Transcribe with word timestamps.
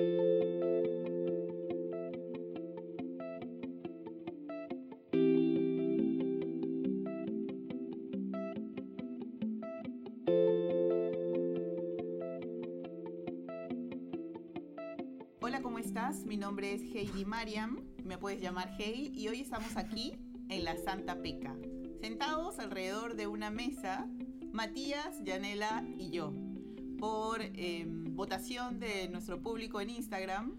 Hola, 0.00 0.06
¿cómo 15.62 15.78
estás? 15.78 16.24
Mi 16.24 16.38
nombre 16.38 16.72
es 16.72 16.80
Heidi 16.80 17.26
Mariam, 17.26 17.82
me 18.02 18.16
puedes 18.16 18.40
llamar 18.40 18.74
Hey, 18.78 19.12
y 19.14 19.28
hoy 19.28 19.42
estamos 19.42 19.76
aquí 19.76 20.16
en 20.48 20.64
la 20.64 20.78
Santa 20.78 21.20
Peca, 21.20 21.54
sentados 22.00 22.58
alrededor 22.58 23.16
de 23.16 23.26
una 23.26 23.50
mesa, 23.50 24.08
Matías, 24.50 25.22
Yanela 25.24 25.84
y 25.98 26.10
yo. 26.10 26.32
Por 26.98 27.42
em, 27.42 27.99
votación 28.20 28.78
de 28.80 29.08
nuestro 29.08 29.40
público 29.40 29.80
en 29.80 29.88
Instagram, 29.88 30.54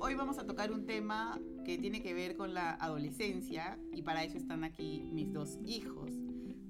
hoy 0.00 0.14
vamos 0.14 0.38
a 0.38 0.44
tocar 0.44 0.70
un 0.70 0.84
tema 0.84 1.40
que 1.64 1.78
tiene 1.78 2.02
que 2.02 2.12
ver 2.12 2.36
con 2.36 2.52
la 2.52 2.72
adolescencia 2.72 3.78
y 3.94 4.02
para 4.02 4.22
eso 4.22 4.36
están 4.36 4.64
aquí 4.64 5.08
mis 5.10 5.32
dos 5.32 5.58
hijos. 5.64 6.12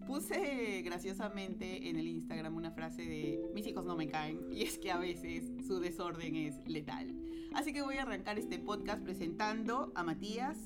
Puse 0.07 0.83
graciosamente 0.83 1.89
en 1.89 1.97
el 1.97 2.07
Instagram 2.07 2.55
una 2.55 2.71
frase 2.71 3.03
de 3.03 3.43
mis 3.53 3.67
hijos 3.67 3.85
no 3.85 3.97
me 3.97 4.07
caen 4.07 4.47
y 4.53 4.63
es 4.63 4.79
que 4.79 4.93
a 4.93 4.99
veces 4.99 5.51
su 5.67 5.81
desorden 5.81 6.37
es 6.37 6.65
letal. 6.65 7.13
Así 7.53 7.73
que 7.73 7.83
voy 7.83 7.97
a 7.97 8.03
arrancar 8.03 8.39
este 8.39 8.61
podcast 8.61 9.03
presentando 9.03 9.91
a 9.97 10.05
Matías 10.05 10.57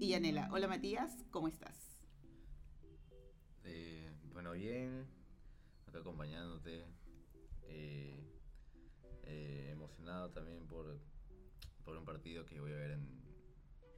y 0.00 0.08
Yanela. 0.08 0.48
Hola 0.50 0.66
Matías, 0.66 1.26
¿cómo 1.30 1.48
estás? 1.48 1.98
Eh, 3.64 4.10
bueno, 4.32 4.52
bien, 4.52 5.04
acá 5.86 5.98
acompañándote, 5.98 6.86
eh, 7.64 8.23
eh, 9.34 9.70
emocionado 9.72 10.30
también 10.30 10.66
por, 10.66 10.98
por 11.84 11.96
un 11.96 12.04
partido 12.04 12.44
que 12.46 12.60
voy 12.60 12.72
a 12.72 12.76
ver 12.76 12.92
en, 12.92 13.08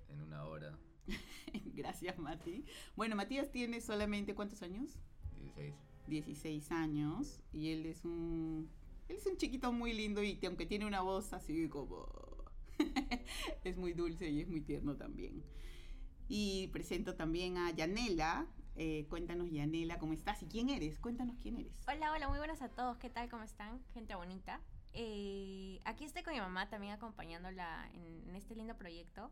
en 0.08 0.22
una 0.22 0.44
hora, 0.44 0.78
Gracias 1.74 2.18
Mati. 2.18 2.64
Bueno, 2.94 3.16
Matías 3.16 3.50
tiene 3.50 3.80
solamente 3.80 4.34
¿cuántos 4.34 4.62
años? 4.62 4.98
16. 5.38 5.74
16 6.08 6.72
años 6.72 7.42
y 7.52 7.70
él 7.70 7.86
es 7.86 8.04
un 8.04 8.70
él 9.08 9.16
es 9.16 9.26
un 9.26 9.36
chiquito 9.36 9.72
muy 9.72 9.92
lindo 9.92 10.22
y 10.22 10.36
que 10.36 10.46
aunque 10.46 10.66
tiene 10.66 10.86
una 10.86 11.00
voz 11.00 11.32
así 11.32 11.68
como 11.68 12.08
es 13.64 13.76
muy 13.76 13.92
dulce 13.92 14.28
y 14.30 14.40
es 14.40 14.48
muy 14.48 14.60
tierno 14.60 14.96
también. 14.96 15.42
Y 16.28 16.68
presento 16.68 17.14
también 17.14 17.56
a 17.56 17.70
Yanela. 17.70 18.46
Eh, 18.78 19.06
cuéntanos 19.08 19.50
Yanela, 19.50 19.98
¿cómo 19.98 20.12
estás? 20.12 20.42
¿Y 20.42 20.46
quién 20.46 20.68
eres? 20.68 20.98
Cuéntanos 20.98 21.36
quién 21.40 21.56
eres. 21.56 21.72
Hola, 21.88 22.12
hola, 22.12 22.28
muy 22.28 22.38
buenas 22.38 22.60
a 22.60 22.68
todos. 22.68 22.98
¿Qué 22.98 23.08
tal? 23.08 23.30
¿Cómo 23.30 23.42
están? 23.42 23.80
Gente 23.94 24.14
bonita. 24.16 24.60
Eh, 24.98 25.78
aquí 25.84 26.04
estoy 26.04 26.22
con 26.22 26.32
mi 26.32 26.40
mamá 26.40 26.70
también 26.70 26.94
acompañándola 26.94 27.90
en, 27.92 28.26
en 28.28 28.34
este 28.34 28.54
lindo 28.54 28.76
proyecto. 28.78 29.30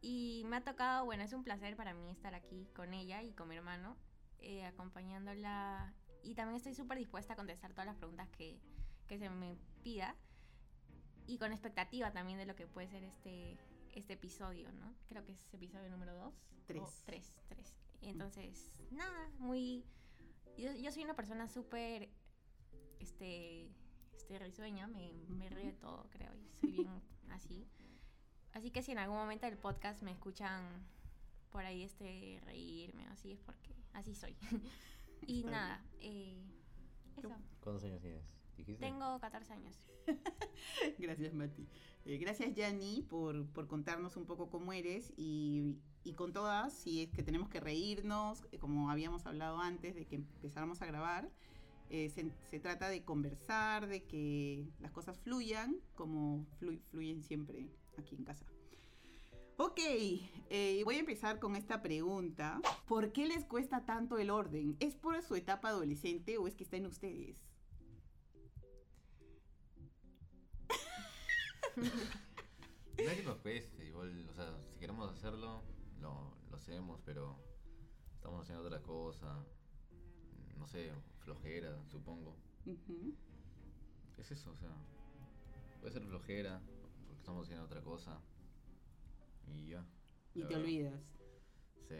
Y 0.00 0.42
me 0.48 0.56
ha 0.56 0.64
tocado, 0.64 1.04
bueno, 1.04 1.22
es 1.22 1.32
un 1.32 1.44
placer 1.44 1.76
para 1.76 1.94
mí 1.94 2.10
estar 2.10 2.34
aquí 2.34 2.68
con 2.74 2.92
ella 2.92 3.22
y 3.22 3.32
con 3.32 3.48
mi 3.48 3.56
hermano, 3.56 3.96
eh, 4.40 4.64
acompañándola. 4.66 5.94
Y 6.22 6.34
también 6.34 6.56
estoy 6.56 6.74
súper 6.74 6.98
dispuesta 6.98 7.34
a 7.34 7.36
contestar 7.36 7.72
todas 7.72 7.86
las 7.86 7.96
preguntas 7.96 8.28
que, 8.30 8.60
que 9.06 9.16
se 9.16 9.30
me 9.30 9.56
pida. 9.84 10.16
Y 11.26 11.38
con 11.38 11.52
expectativa 11.52 12.12
también 12.12 12.36
de 12.36 12.46
lo 12.46 12.56
que 12.56 12.66
puede 12.66 12.88
ser 12.88 13.04
este, 13.04 13.56
este 13.92 14.14
episodio, 14.14 14.70
¿no? 14.72 14.92
Creo 15.08 15.24
que 15.24 15.32
es 15.32 15.54
episodio 15.54 15.88
número 15.88 16.14
2. 16.16 16.34
Tres. 16.66 17.02
Tres, 17.06 17.32
tres. 17.48 17.76
Entonces, 18.02 18.72
nada, 18.90 19.30
muy... 19.38 19.86
Yo, 20.58 20.72
yo 20.72 20.90
soy 20.90 21.04
una 21.04 21.14
persona 21.14 21.48
súper, 21.48 22.10
este, 22.98 23.70
este 24.24 24.38
risueña, 24.38 24.86
me, 24.86 25.12
me 25.28 25.50
río 25.50 25.66
de 25.66 25.72
todo, 25.74 26.06
creo, 26.10 26.34
y 26.34 26.48
soy 26.58 26.70
bien 26.70 26.88
así. 27.28 27.68
Así 28.52 28.70
que 28.70 28.82
si 28.82 28.92
en 28.92 28.98
algún 28.98 29.18
momento 29.18 29.44
del 29.44 29.58
podcast 29.58 30.02
me 30.02 30.12
escuchan 30.12 30.64
por 31.50 31.64
ahí 31.66 31.82
este 31.82 32.40
reírme, 32.46 33.06
así 33.08 33.32
es 33.32 33.40
porque 33.40 33.74
así 33.92 34.14
soy. 34.14 34.34
y 35.26 35.40
Está 35.40 35.50
nada, 35.50 35.84
eh, 36.00 36.42
eso. 37.18 37.30
¿Cuántos 37.60 37.84
años 37.84 38.00
tienes? 38.00 38.24
¿Dijiste? 38.56 38.86
Tengo 38.86 39.20
14 39.20 39.52
años. 39.52 39.78
Gracias, 40.98 41.34
Mati. 41.34 41.68
Eh, 42.06 42.18
gracias, 42.18 42.54
Yanni, 42.54 43.02
por, 43.02 43.46
por 43.48 43.66
contarnos 43.66 44.16
un 44.16 44.26
poco 44.26 44.50
cómo 44.50 44.74
eres 44.74 45.12
y, 45.16 45.78
y 46.02 46.12
con 46.12 46.32
todas, 46.34 46.72
si 46.72 47.02
es 47.02 47.10
que 47.10 47.22
tenemos 47.22 47.48
que 47.48 47.60
reírnos, 47.60 48.44
eh, 48.52 48.58
como 48.58 48.90
habíamos 48.90 49.24
hablado 49.24 49.58
antes 49.58 49.94
de 49.94 50.06
que 50.06 50.16
empezáramos 50.16 50.82
a 50.82 50.86
grabar, 50.86 51.30
eh, 51.90 52.10
se, 52.10 52.60
trata 52.60 52.88
de 52.88 53.04
conversar, 53.04 53.86
de 53.86 54.04
que 54.04 54.66
las 54.80 54.92
cosas 54.92 55.18
fluyan 55.18 55.76
como 55.94 56.46
flu- 56.60 56.80
fluyen 56.90 57.22
siempre 57.22 57.68
aquí 57.98 58.16
en 58.16 58.24
casa. 58.24 58.44
Ok, 59.56 59.78
eh, 59.78 60.82
voy 60.84 60.96
a 60.96 61.00
empezar 61.00 61.38
con 61.38 61.54
esta 61.54 61.80
pregunta. 61.80 62.60
¿Por 62.88 63.12
qué 63.12 63.26
les 63.26 63.44
cuesta 63.44 63.84
tanto 63.84 64.18
el 64.18 64.30
orden? 64.30 64.76
¿Es 64.80 64.96
por 64.96 65.22
su 65.22 65.36
etapa 65.36 65.68
adolescente 65.68 66.38
o 66.38 66.48
es 66.48 66.56
que 66.56 66.64
está 66.64 66.76
en 66.76 66.86
ustedes? 66.86 67.40
No 71.76 73.10
es 73.10 73.16
que 73.16 73.22
nos 73.24 73.38
cueste, 73.38 73.84
igual, 73.86 74.28
o 74.28 74.34
sea, 74.34 74.56
si 74.60 74.78
queremos 74.78 75.10
hacerlo, 75.12 75.62
lo, 76.00 76.36
lo 76.50 76.56
hacemos, 76.56 77.00
pero 77.04 77.38
estamos 78.14 78.42
haciendo 78.42 78.64
otra 78.64 78.80
cosa, 78.82 79.44
no 80.56 80.66
sé, 80.66 80.92
flojera, 81.24 81.82
supongo. 81.88 82.36
Es 84.18 84.30
eso, 84.30 84.52
o 84.52 84.56
sea, 84.56 84.70
puede 85.80 85.92
ser 85.92 86.02
flojera, 86.04 86.60
porque 87.06 87.18
estamos 87.20 87.44
haciendo 87.44 87.64
otra 87.64 87.82
cosa, 87.82 88.20
y 89.46 89.68
ya. 89.68 89.84
Y 90.34 90.40
te 90.40 90.44
verdad. 90.44 90.60
olvidas. 90.60 91.16
Sí. 91.88 91.96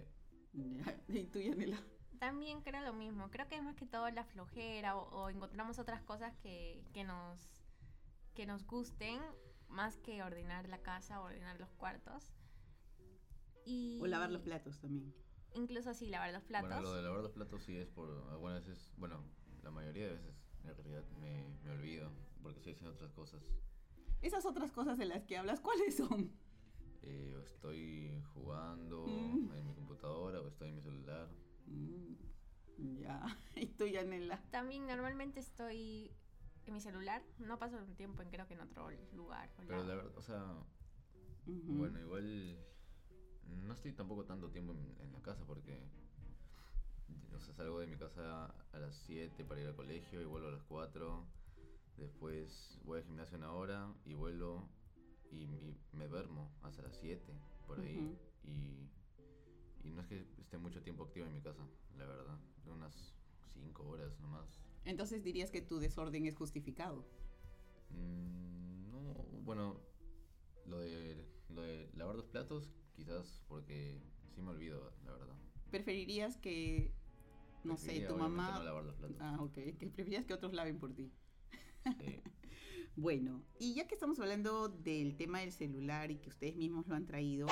¿Y 1.09 1.25
tú, 1.27 1.41
Yanela? 1.41 1.79
También 2.19 2.63
creo 2.63 2.83
lo 2.83 2.93
mismo. 2.93 3.31
Creo 3.31 3.49
que 3.49 3.57
es 3.57 3.63
más 3.63 3.77
que 3.77 3.87
todo 3.87 4.09
la 4.11 4.25
flojera 4.25 4.97
o, 4.97 5.25
o 5.25 5.29
encontramos 5.29 5.79
otras 5.79 6.03
cosas 6.03 6.37
que, 6.39 6.85
que 6.93 7.05
nos 7.05 7.51
que 8.35 8.47
nos 8.47 8.67
gusten 8.67 9.21
más 9.69 9.97
que 9.99 10.23
ordenar 10.23 10.69
la 10.69 10.83
casa 10.83 11.21
o 11.21 11.25
ordenar 11.25 11.59
los 11.61 11.73
cuartos. 11.75 12.33
Y 13.65 13.99
O 14.01 14.07
lavar 14.07 14.31
los 14.31 14.43
platos 14.43 14.79
también. 14.81 15.15
Incluso 15.55 15.91
así, 15.91 16.09
lavar 16.09 16.33
los 16.33 16.43
platos. 16.45 16.69
Bueno, 16.71 16.83
lo 16.83 16.95
de 16.95 17.03
lavar 17.03 17.21
los 17.23 17.33
platos 17.33 17.63
sí 17.63 17.77
es 17.77 17.89
por 17.89 18.11
algunas 18.31 18.65
veces, 18.67 18.93
bueno, 18.97 19.21
la 19.63 19.71
mayoría 19.71 20.07
de 20.07 20.13
veces 20.15 20.35
en 20.65 20.75
realidad 20.77 21.05
me, 21.21 21.57
me 21.63 21.71
olvido, 21.71 22.11
porque 22.43 22.59
estoy 22.59 22.73
haciendo 22.73 22.95
otras 22.95 23.13
cosas. 23.13 23.43
Esas 24.23 24.45
otras 24.47 24.73
cosas 24.73 24.99
de 24.99 25.05
las 25.05 25.25
que 25.25 25.37
hablas, 25.37 25.61
¿cuáles 25.61 25.97
son? 25.97 26.33
Eh, 27.03 27.35
o 27.37 27.41
estoy 27.43 28.23
jugando 28.33 29.07
Mm. 29.07 29.53
en 29.53 29.67
mi 29.67 29.75
computadora 29.75 30.41
o 30.41 30.49
estoy 30.49 30.71
en 30.71 30.75
mi 30.77 30.81
celular. 30.83 31.29
Mm, 31.67 32.15
ya. 33.01 33.21
¿Y 33.57 33.67
tú, 33.67 33.87
Yanela? 33.87 34.43
También 34.51 34.87
normalmente 34.87 35.41
estoy 35.41 36.11
en 36.67 36.73
mi 36.73 36.81
celular. 36.81 37.23
No 37.39 37.59
paso 37.59 37.77
un 37.77 37.95
tiempo 37.95 38.23
en 38.23 38.31
creo 38.31 38.47
que 38.47 38.55
en 38.55 38.61
otro 38.61 38.89
lugar. 39.15 39.51
o 39.59 39.63
Pero 39.67 39.77
lado. 39.77 39.85
la 39.89 39.95
verdad, 39.97 40.17
o 40.17 40.23
sea, 40.23 40.43
Ujú. 41.47 41.75
bueno, 41.75 42.01
igual 42.01 42.59
no 43.75 43.77
estoy 43.77 43.93
tampoco 43.93 44.25
tanto 44.25 44.49
tiempo 44.51 44.73
en, 44.73 45.05
en 45.05 45.13
la 45.13 45.21
casa 45.21 45.45
porque 45.45 45.77
o 47.35 47.41
sea, 47.41 47.53
salgo 47.55 47.81
de 47.81 47.89
mi 47.89 47.97
casa 47.97 48.55
a 48.73 48.79
las 48.79 48.95
7 49.07 49.45
para 49.45 49.61
ir 49.61 49.67
al 49.67 49.75
colegio 49.75 50.23
y 50.23 50.25
vuelvo 50.25 50.47
a 50.47 50.53
las 50.53 50.63
4. 50.63 51.27
Después 51.97 52.79
voy 52.85 53.01
al 53.01 53.05
gimnasio 53.05 53.37
una 53.37 53.53
hora 53.53 53.93
y 54.05 54.15
vuelvo 54.15 54.69
y, 55.33 55.43
y 55.93 55.97
me 55.97 56.07
duermo 56.07 56.53
hasta 56.63 56.83
las 56.83 56.97
7 56.99 57.21
por 57.67 57.81
ahí. 57.81 58.17
Y, 58.45 59.89
y 59.89 59.91
no 59.91 60.03
es 60.03 60.07
que 60.07 60.25
esté 60.39 60.57
mucho 60.57 60.81
tiempo 60.81 61.03
activo 61.03 61.27
en 61.27 61.33
mi 61.33 61.41
casa, 61.41 61.67
la 61.99 62.07
verdad. 62.07 62.39
Unas 62.67 63.13
5 63.55 63.89
horas 63.89 64.21
nomás. 64.21 64.63
Entonces 64.85 65.25
dirías 65.25 65.51
que 65.51 65.63
tu 65.63 65.81
desorden 65.81 66.27
es 66.27 66.37
justificado. 66.37 67.05
Mm, 67.91 68.93
no, 68.93 69.15
bueno, 69.43 69.81
lo 70.65 70.79
de, 70.79 71.27
lo 71.49 71.63
de 71.63 71.91
lavar 71.95 72.15
los 72.15 72.27
platos, 72.27 72.71
quizás 72.95 73.43
porque 73.49 74.01
sí 74.35 74.41
me 74.43 74.51
olvido, 74.51 74.93
la 75.05 75.13
verdad. 75.13 75.35
¿Preferirías 75.71 76.37
que, 76.37 76.93
no 77.65 77.77
sé, 77.77 78.01
tu 78.01 78.17
mamá... 78.17 78.59
no 78.59 78.65
lavar 78.65 78.85
los 78.85 78.95
platos. 78.97 79.17
Ah, 79.21 79.39
ok. 79.41 79.55
Que 79.55 79.73
preferirías 79.89 80.25
que 80.25 80.35
otros 80.35 80.53
laven 80.53 80.79
por 80.79 80.93
ti. 80.95 81.13
Sí. 81.99 82.21
Bueno, 82.97 83.43
y 83.59 83.75
ya 83.75 83.89
que 83.89 83.95
estamos 83.95 84.21
hablando 84.21 84.69
del 84.69 85.17
tema 85.17 85.41
del 85.41 85.51
celular 85.51 86.13
y 86.13 86.19
que 86.19 86.29
ustedes 86.29 86.55
mismos 86.55 86.87
lo 86.87 86.95
han 86.95 87.07
traído, 87.07 87.49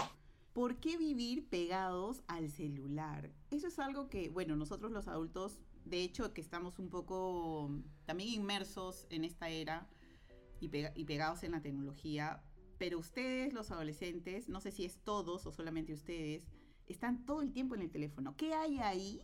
¿por 0.53 0.77
qué 0.79 0.97
vivir 0.97 1.49
pegados 1.49 2.23
al 2.29 2.49
celular? 2.49 3.33
Eso 3.51 3.67
es 3.67 3.81
algo 3.81 4.09
que, 4.09 4.29
bueno, 4.29 4.55
nosotros 4.55 4.93
los 4.93 5.09
adultos, 5.09 5.59
de 5.85 6.03
hecho, 6.05 6.33
que 6.33 6.41
estamos 6.41 6.79
un 6.79 6.91
poco 6.91 7.73
también 8.07 8.29
inmersos 8.31 9.09
en 9.11 9.25
esta 9.25 9.49
era 9.49 9.89
y, 10.61 10.69
pega- 10.69 10.93
y 10.95 11.07
pegados 11.07 11.43
en 11.43 11.51
la 11.51 11.61
tecnología, 11.61 12.45
pero 12.83 12.99
ustedes, 12.99 13.53
los 13.53 13.71
adolescentes, 13.71 14.49
no 14.49 14.61
sé 14.61 14.73
si 14.73 14.85
es 14.85 14.99
todos 15.05 15.47
o 15.47 15.53
solamente 15.53 15.93
ustedes, 15.93 16.49
están 16.89 17.25
todo 17.25 17.41
el 17.41 17.53
tiempo 17.53 17.77
en 17.77 17.83
el 17.83 17.93
teléfono. 17.93 18.35
¿Qué 18.37 18.55
hay 18.55 18.81
ahí 18.81 19.23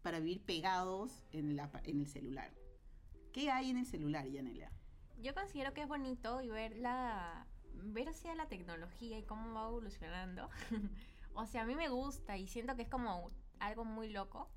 para 0.00 0.18
vivir 0.18 0.40
pegados 0.40 1.22
en, 1.30 1.56
la, 1.56 1.70
en 1.84 2.00
el 2.00 2.06
celular? 2.08 2.54
¿Qué 3.34 3.50
hay 3.50 3.68
en 3.68 3.76
el 3.76 3.84
celular, 3.84 4.26
Yanela? 4.26 4.72
yo 5.18 5.34
considero 5.34 5.74
que 5.74 5.82
es 5.82 5.88
bonito 5.88 6.40
y 6.40 6.48
ver 6.48 6.74
la 6.78 7.46
ver 7.74 8.08
hacia 8.08 8.34
la 8.34 8.48
tecnología 8.48 9.18
y 9.18 9.24
cómo 9.24 9.52
va 9.52 9.68
evolucionando. 9.68 10.48
o 11.34 11.44
sea, 11.44 11.64
a 11.64 11.66
mí 11.66 11.74
me 11.74 11.90
gusta 11.90 12.38
y 12.38 12.46
siento 12.46 12.76
que 12.76 12.82
es 12.82 12.88
como 12.88 13.30
algo 13.60 13.84
muy 13.84 14.08
loco. 14.08 14.48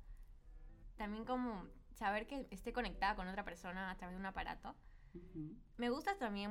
También 0.96 1.26
como 1.26 1.66
saber 1.92 2.26
que 2.26 2.46
esté 2.50 2.72
conectada 2.72 3.16
con 3.16 3.28
otra 3.28 3.44
persona 3.44 3.90
a 3.90 3.98
través 3.98 4.14
de 4.14 4.20
un 4.20 4.24
aparato. 4.24 4.74
Ujú. 5.12 5.56
Me 5.76 5.90
gusta 5.90 6.16
también, 6.16 6.50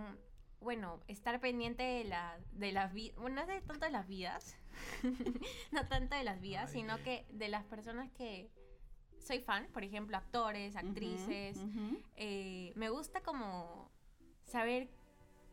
bueno, 0.62 1.00
estar 1.08 1.40
pendiente 1.40 1.84
de, 1.84 2.04
la, 2.04 2.38
de 2.52 2.72
las 2.72 2.94
vidas, 2.94 3.18
bueno, 3.18 3.42
no 3.42 3.48
de 3.48 3.62
tanto 3.62 3.86
de 3.86 3.92
las 3.92 4.08
vidas, 4.08 4.56
no 5.72 5.88
tanto 5.88 6.16
de 6.16 6.24
las 6.24 6.42
vidas, 6.42 6.70
Ay. 6.70 6.82
sino 6.82 7.02
que 7.04 7.26
de 7.30 7.48
las 7.50 7.64
personas 7.66 8.12
que 8.12 8.50
soy 9.20 9.40
fan, 9.40 9.68
por 9.74 9.84
ejemplo, 9.84 10.18
actores, 10.18 10.76
actrices. 10.76 11.58
Eh, 12.16 12.72
me 12.76 12.90
gusta 12.90 13.22
como 13.22 13.92
saber 14.46 14.90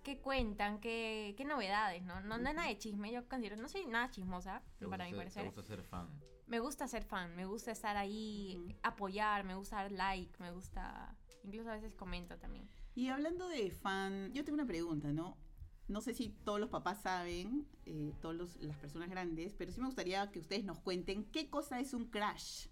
qué 0.03 0.19
cuentan, 0.19 0.81
qué, 0.81 1.35
qué 1.37 1.45
novedades, 1.45 2.03
¿no? 2.05 2.21
No, 2.21 2.39
no 2.39 2.49
es 2.49 2.55
nada 2.55 2.69
de 2.69 2.79
chisme, 2.79 3.11
yo 3.11 3.29
considero, 3.29 3.57
no 3.57 3.69
soy 3.69 3.87
nada 3.87 4.11
chismosa, 4.11 4.63
¿Te 4.79 4.87
para 4.87 5.05
gusta 5.05 5.11
mi 5.11 5.17
parecer. 5.19 5.43
¿Te 5.43 5.49
gusta 5.49 5.63
ser 5.65 5.83
fan? 5.83 6.09
Me 6.47 6.61
gusta 6.61 6.87
ser 6.87 7.05
fan, 7.05 7.35
me 7.35 7.45
gusta 7.45 7.73
estar 7.73 7.97
ahí, 7.97 8.77
apoyar, 8.83 9.43
me 9.43 9.57
gusta 9.57 9.77
dar 9.77 9.91
like, 9.91 10.41
me 10.41 10.53
gusta, 10.53 11.17
incluso 11.43 11.71
a 11.71 11.75
veces 11.75 11.93
comento 11.95 12.39
también. 12.39 12.69
Y 12.97 13.09
hablando 13.09 13.47
de 13.49 13.71
fan, 13.71 14.33
yo 14.33 14.43
tengo 14.43 14.55
una 14.55 14.67
pregunta, 14.67 15.13
¿no? 15.13 15.37
No 15.87 16.01
sé 16.01 16.15
si 16.15 16.31
todos 16.31 16.59
los 16.59 16.71
papás 16.71 17.03
saben, 17.03 17.69
eh, 17.85 18.15
todas 18.23 18.57
las 18.63 18.77
personas 18.79 19.11
grandes, 19.11 19.53
pero 19.53 19.71
sí 19.71 19.81
me 19.81 19.87
gustaría 19.87 20.33
que 20.33 20.39
ustedes 20.39 20.65
nos 20.65 20.79
cuenten 20.79 21.27
qué 21.27 21.51
cosa 21.51 21.79
es 21.79 21.93
un 21.93 22.07
crash. 22.07 22.69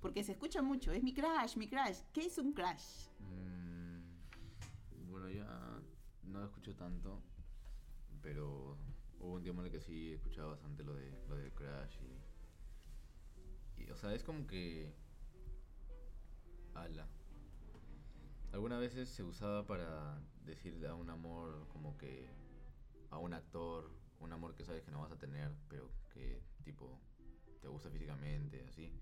Porque 0.00 0.24
se 0.24 0.32
escucha 0.32 0.62
mucho, 0.62 0.90
es 0.90 1.04
mi 1.04 1.14
crash, 1.14 1.56
mi 1.56 1.68
crash. 1.68 2.00
¿Qué 2.12 2.26
es 2.26 2.38
un 2.38 2.54
crash? 2.54 3.06
Mm, 3.20 5.10
bueno, 5.10 5.30
ya 5.30 5.80
no 6.24 6.44
escucho 6.44 6.74
tanto, 6.74 7.22
pero 8.22 8.76
hubo 9.20 9.34
un 9.34 9.44
tiempo 9.44 9.62
en 9.62 9.66
el 9.66 9.72
que 9.72 9.80
sí 9.80 10.12
escuchaba 10.12 10.50
bastante 10.50 10.82
lo 10.82 10.92
de, 10.92 11.22
lo 11.28 11.36
de 11.36 11.52
Crash 11.52 11.98
y, 13.76 13.82
y, 13.84 13.90
o 13.92 13.96
sea, 13.96 14.12
es 14.12 14.24
como 14.24 14.44
que... 14.44 14.92
Ala. 16.74 17.06
Algunas 18.56 18.80
veces 18.80 19.10
se 19.10 19.22
usaba 19.22 19.66
para 19.66 20.18
decirle 20.42 20.88
a 20.88 20.94
un 20.94 21.10
amor 21.10 21.68
como 21.68 21.98
que... 21.98 22.26
A 23.10 23.18
un 23.18 23.34
actor, 23.34 23.90
un 24.18 24.32
amor 24.32 24.54
que 24.54 24.64
sabes 24.64 24.82
que 24.82 24.90
no 24.90 25.02
vas 25.02 25.12
a 25.12 25.18
tener, 25.18 25.52
pero 25.68 25.90
que 26.08 26.42
tipo 26.64 26.98
te 27.60 27.68
gusta 27.68 27.90
físicamente, 27.90 28.64
así. 28.66 28.98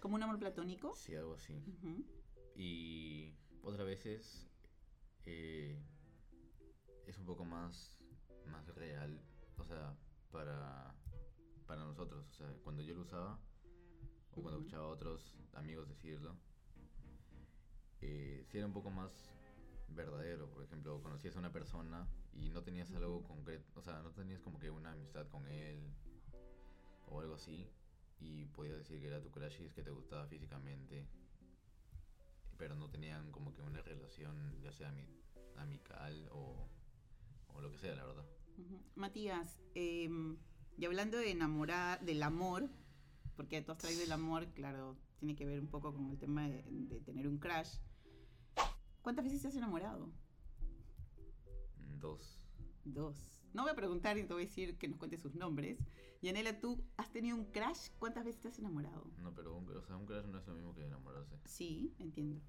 ¿Como 0.00 0.16
un 0.16 0.24
amor 0.24 0.40
platónico? 0.40 0.96
Sí, 0.96 1.14
algo 1.14 1.34
así. 1.34 1.62
Y 2.56 3.32
otras 3.62 3.86
veces 3.86 4.50
eh, 5.26 5.80
es 7.06 7.16
un 7.18 7.24
poco 7.24 7.44
más, 7.44 8.02
más 8.50 8.66
real, 8.74 9.22
o 9.58 9.64
sea, 9.64 9.96
para, 10.32 10.92
para 11.68 11.84
nosotros. 11.84 12.26
O 12.28 12.32
sea, 12.32 12.52
cuando 12.64 12.82
yo 12.82 12.94
lo 12.96 13.02
usaba, 13.02 13.38
o 14.32 14.42
cuando 14.42 14.58
escuchaba 14.58 14.86
a 14.86 14.88
otros 14.88 15.36
amigos 15.54 15.88
decirlo, 15.88 16.36
eh, 18.02 18.44
sí 18.50 18.58
era 18.58 18.66
un 18.66 18.72
poco 18.72 18.90
más 18.90 19.12
verdadero. 19.88 20.48
Por 20.50 20.62
ejemplo, 20.64 21.00
conocías 21.02 21.36
a 21.36 21.38
una 21.38 21.52
persona 21.52 22.06
y 22.34 22.50
no 22.50 22.62
tenías 22.62 22.92
algo 22.94 23.22
concreto, 23.24 23.64
o 23.78 23.82
sea, 23.82 24.02
no 24.02 24.10
tenías 24.10 24.40
como 24.40 24.58
que 24.58 24.70
una 24.70 24.92
amistad 24.92 25.26
con 25.28 25.46
él 25.46 25.78
o 27.06 27.20
algo 27.20 27.34
así. 27.34 27.68
Y 28.20 28.44
podías 28.46 28.76
decir 28.76 29.00
que 29.00 29.06
era 29.08 29.20
tu 29.20 29.30
crush 29.30 29.60
y 29.60 29.64
es 29.64 29.72
que 29.74 29.82
te 29.82 29.90
gustaba 29.90 30.26
físicamente 30.26 31.06
pero 32.58 32.76
no 32.76 32.88
tenían 32.88 33.32
como 33.32 33.52
que 33.52 33.60
una 33.62 33.82
relación 33.82 34.36
ya 34.62 34.72
sea 34.72 34.92
ami- 34.92 35.08
amical 35.56 36.28
o, 36.30 36.68
o 37.48 37.60
lo 37.60 37.72
que 37.72 37.78
sea, 37.78 37.96
la 37.96 38.04
verdad. 38.06 38.24
Matías, 38.94 39.60
em, 39.74 40.36
y 40.76 40.84
hablando 40.84 41.18
de 41.18 41.32
enamorar, 41.32 42.00
del 42.04 42.22
amor, 42.22 42.68
porque 43.34 43.62
tú 43.62 43.72
has 43.72 43.78
traído 43.78 44.02
el 44.04 44.12
amor, 44.12 44.46
claro, 44.54 44.96
tiene 45.18 45.34
que 45.34 45.44
ver 45.44 45.58
un 45.58 45.66
poco 45.66 45.92
con 45.92 46.10
el 46.10 46.18
tema 46.18 46.48
de, 46.48 46.62
de 46.70 47.00
tener 47.00 47.26
un 47.26 47.38
crash. 47.38 47.78
¿Cuántas 49.02 49.24
veces 49.24 49.42
te 49.42 49.48
has 49.48 49.56
enamorado? 49.56 50.10
Dos. 51.98 52.46
Dos. 52.84 53.42
No 53.52 53.62
voy 53.62 53.72
a 53.72 53.74
preguntar 53.74 54.16
y 54.16 54.24
te 54.24 54.32
voy 54.32 54.44
a 54.44 54.46
decir 54.46 54.78
que 54.78 54.88
nos 54.88 54.98
cuentes 54.98 55.20
sus 55.20 55.34
nombres. 55.34 55.78
Yanela, 56.22 56.58
¿tú 56.60 56.82
has 56.96 57.10
tenido 57.10 57.36
un 57.36 57.44
crash? 57.46 57.90
¿Cuántas 57.98 58.24
veces 58.24 58.40
te 58.40 58.48
has 58.48 58.58
enamorado? 58.58 59.10
No, 59.18 59.34
pero 59.34 59.56
un, 59.56 59.68
o 59.68 59.82
sea, 59.82 59.96
un 59.96 60.06
crush 60.06 60.24
no 60.26 60.38
es 60.38 60.46
lo 60.46 60.54
mismo 60.54 60.74
que 60.74 60.86
enamorarse. 60.86 61.36
Sí, 61.44 61.92
entiendo. 61.98 62.40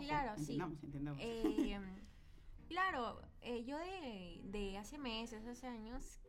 Claro, 0.00 0.32
sí. 0.36 0.42
entendamos, 0.42 0.82
entendamos. 0.82 1.22
Eh, 1.22 1.78
claro, 2.68 3.20
eh, 3.42 3.64
yo 3.64 3.78
de, 3.78 4.40
de 4.44 4.78
hace 4.78 4.98
meses, 4.98 5.46
hace 5.46 5.66
años, 5.66 6.20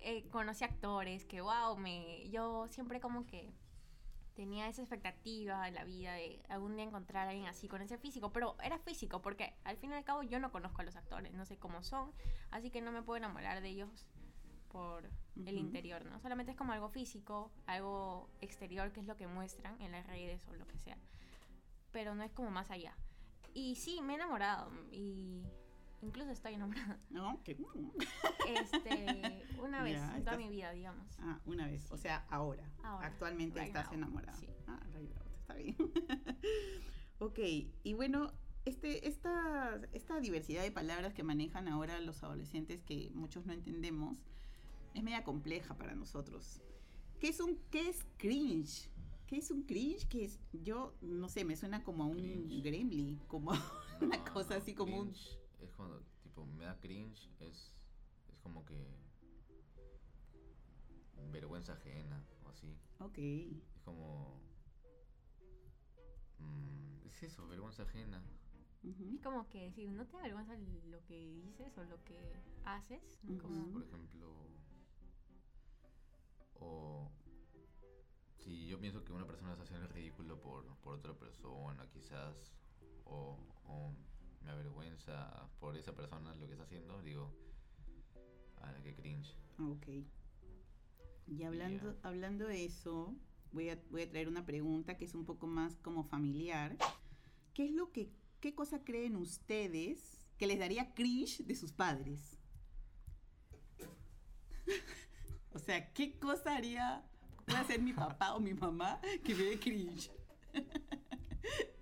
eh, 0.00 0.28
conocí 0.28 0.64
actores 0.64 1.24
que, 1.24 1.40
wow, 1.40 1.76
me, 1.76 2.28
yo 2.30 2.66
siempre 2.68 3.00
como 3.00 3.26
que 3.26 3.52
tenía 4.36 4.68
esa 4.68 4.82
expectativa 4.82 5.66
en 5.66 5.74
la 5.74 5.84
vida 5.84 6.12
de 6.12 6.40
algún 6.48 6.76
día 6.76 6.84
encontrar 6.84 7.26
a 7.26 7.30
alguien 7.30 7.48
así 7.48 7.66
con 7.66 7.80
ese 7.80 7.98
físico, 7.98 8.30
pero 8.30 8.54
era 8.62 8.78
físico 8.78 9.20
porque 9.22 9.54
al 9.64 9.78
fin 9.78 9.90
y 9.90 9.94
al 9.94 10.04
cabo 10.04 10.22
yo 10.22 10.38
no 10.38 10.52
conozco 10.52 10.82
a 10.82 10.84
los 10.84 10.94
actores, 10.94 11.32
no 11.32 11.46
sé 11.46 11.56
cómo 11.56 11.82
son, 11.82 12.12
así 12.50 12.70
que 12.70 12.82
no 12.82 12.92
me 12.92 13.02
puedo 13.02 13.16
enamorar 13.16 13.62
de 13.62 13.70
ellos 13.70 14.06
por 14.68 15.08
el 15.46 15.56
interior, 15.56 16.04
¿no? 16.04 16.20
Solamente 16.20 16.52
es 16.52 16.58
como 16.58 16.72
algo 16.72 16.90
físico, 16.90 17.50
algo 17.66 18.28
exterior 18.40 18.92
que 18.92 19.00
es 19.00 19.06
lo 19.06 19.16
que 19.16 19.26
muestran 19.26 19.80
en 19.80 19.92
las 19.92 20.06
redes 20.06 20.46
o 20.48 20.54
lo 20.54 20.66
que 20.66 20.78
sea, 20.78 20.98
pero 21.90 22.14
no 22.14 22.22
es 22.22 22.32
como 22.32 22.50
más 22.50 22.70
allá. 22.70 22.94
Y 23.54 23.76
sí, 23.76 24.02
me 24.02 24.12
he 24.12 24.16
enamorado 24.16 24.70
y 24.92 25.46
incluso 26.02 26.30
estoy 26.30 26.54
enamorada. 26.54 26.98
¿No? 27.10 27.40
¿Qué? 27.44 27.56
Este, 28.48 29.44
una 29.62 29.82
vez 29.84 29.96
en 29.96 30.06
toda 30.08 30.16
estás- 30.18 30.38
mi 30.38 30.48
vida, 30.48 30.70
digamos. 30.72 31.06
Ah, 31.20 31.40
una 31.46 31.66
vez. 31.66 31.90
O 31.90 31.96
sea, 31.96 32.26
ahora. 32.30 32.70
Ahora, 32.82 33.06
Actualmente 33.06 33.58
right 33.60 33.68
estás 33.68 33.86
now, 33.86 33.94
enamorada. 33.94 34.38
sí. 34.38 34.48
Ah, 34.66 34.80
right 34.94 35.10
now, 35.10 35.24
está 35.40 35.54
bien. 35.54 35.76
ok, 37.18 37.38
y 37.82 37.94
bueno, 37.94 38.32
este, 38.64 39.08
esta, 39.08 39.80
esta 39.92 40.20
diversidad 40.20 40.62
de 40.62 40.70
palabras 40.72 41.14
que 41.14 41.22
manejan 41.22 41.68
ahora 41.68 42.00
los 42.00 42.22
adolescentes 42.22 42.82
que 42.82 43.10
muchos 43.14 43.46
no 43.46 43.52
entendemos 43.52 44.18
es 44.94 45.02
media 45.02 45.24
compleja 45.24 45.76
para 45.76 45.94
nosotros. 45.94 46.60
¿Qué 47.20 47.28
es 47.28 47.40
un 47.40 47.58
qué 47.70 47.88
es 47.88 48.04
cringe? 48.18 48.90
¿Qué 49.26 49.38
es 49.38 49.50
un 49.50 49.62
cringe? 49.62 50.06
Que 50.08 50.24
es, 50.24 50.38
yo 50.52 50.94
no 51.00 51.28
sé, 51.28 51.44
me 51.44 51.56
suena 51.56 51.82
como 51.82 52.04
a 52.04 52.06
un 52.06 52.16
Cringe. 52.16 52.62
gremlin, 52.62 53.18
como 53.26 53.52
una 54.00 54.22
cosa 54.24 54.56
así 54.56 54.74
como 54.74 54.98
un 55.00 55.10
cringe 55.10 55.38
cuando, 55.86 56.04
tipo, 56.22 56.44
me 56.44 56.64
da 56.64 56.78
cringe, 56.80 57.30
es, 57.40 57.72
es 58.32 58.38
como 58.42 58.64
que 58.64 58.86
vergüenza 61.32 61.74
ajena 61.74 62.24
o 62.44 62.48
así. 62.48 62.76
Ok. 63.00 63.18
Es 63.18 63.82
como... 63.84 64.40
mm, 66.38 67.06
es 67.06 67.22
eso, 67.22 67.46
vergüenza 67.48 67.82
ajena. 67.84 68.22
Es 68.84 69.20
como 69.22 69.48
que 69.48 69.72
si 69.72 69.86
no 69.86 70.06
te 70.06 70.16
avergüenza 70.16 70.54
lo 70.90 71.04
que 71.04 71.14
dices 71.44 71.76
o 71.78 71.84
lo 71.84 72.02
que 72.04 72.36
haces, 72.64 73.18
como- 73.40 73.72
Por 73.72 73.82
ejemplo, 73.82 74.32
o 76.60 77.10
si 78.38 78.68
yo 78.68 78.78
pienso 78.78 79.04
que 79.04 79.12
una 79.12 79.26
persona 79.26 79.52
está 79.52 79.64
haciendo 79.64 79.86
el 79.86 79.92
ridículo 79.92 80.40
por, 80.40 80.64
por 80.78 80.94
otra 80.94 81.14
persona, 81.14 81.86
quizás, 81.90 82.52
o, 83.04 83.38
o 83.66 83.92
me 84.46 84.52
avergüenza 84.52 85.50
por 85.58 85.76
esa 85.76 85.92
persona 85.94 86.34
lo 86.36 86.46
que 86.46 86.52
está 86.52 86.64
haciendo, 86.64 87.02
digo, 87.02 87.34
a 88.62 88.72
la 88.72 88.82
que 88.82 88.94
cringe. 88.94 89.36
Ok. 89.58 89.88
Y 91.26 91.42
hablando, 91.42 91.98
hablando 92.02 92.46
de 92.46 92.64
eso, 92.64 93.16
voy 93.52 93.70
a, 93.70 93.82
voy 93.90 94.02
a 94.02 94.08
traer 94.08 94.28
una 94.28 94.46
pregunta 94.46 94.96
que 94.96 95.04
es 95.04 95.14
un 95.14 95.24
poco 95.24 95.48
más 95.48 95.76
como 95.78 96.04
familiar. 96.04 96.76
¿Qué 97.52 97.66
es 97.66 97.72
lo 97.72 97.90
que, 97.90 98.12
qué 98.40 98.54
cosa 98.54 98.84
creen 98.84 99.16
ustedes 99.16 100.28
que 100.38 100.46
les 100.46 100.58
daría 100.58 100.94
cringe 100.94 101.44
de 101.44 101.54
sus 101.56 101.72
padres? 101.72 102.38
o 105.52 105.58
sea, 105.58 105.92
¿qué 105.92 106.18
cosa 106.18 106.54
haría, 106.54 107.04
puede 107.44 107.58
hacer 107.58 107.82
mi 107.82 107.92
papá 107.92 108.34
o 108.34 108.40
mi 108.40 108.54
mamá 108.54 109.00
que 109.24 109.34
me 109.34 109.42
dé 109.42 109.58
cringe? 109.58 110.10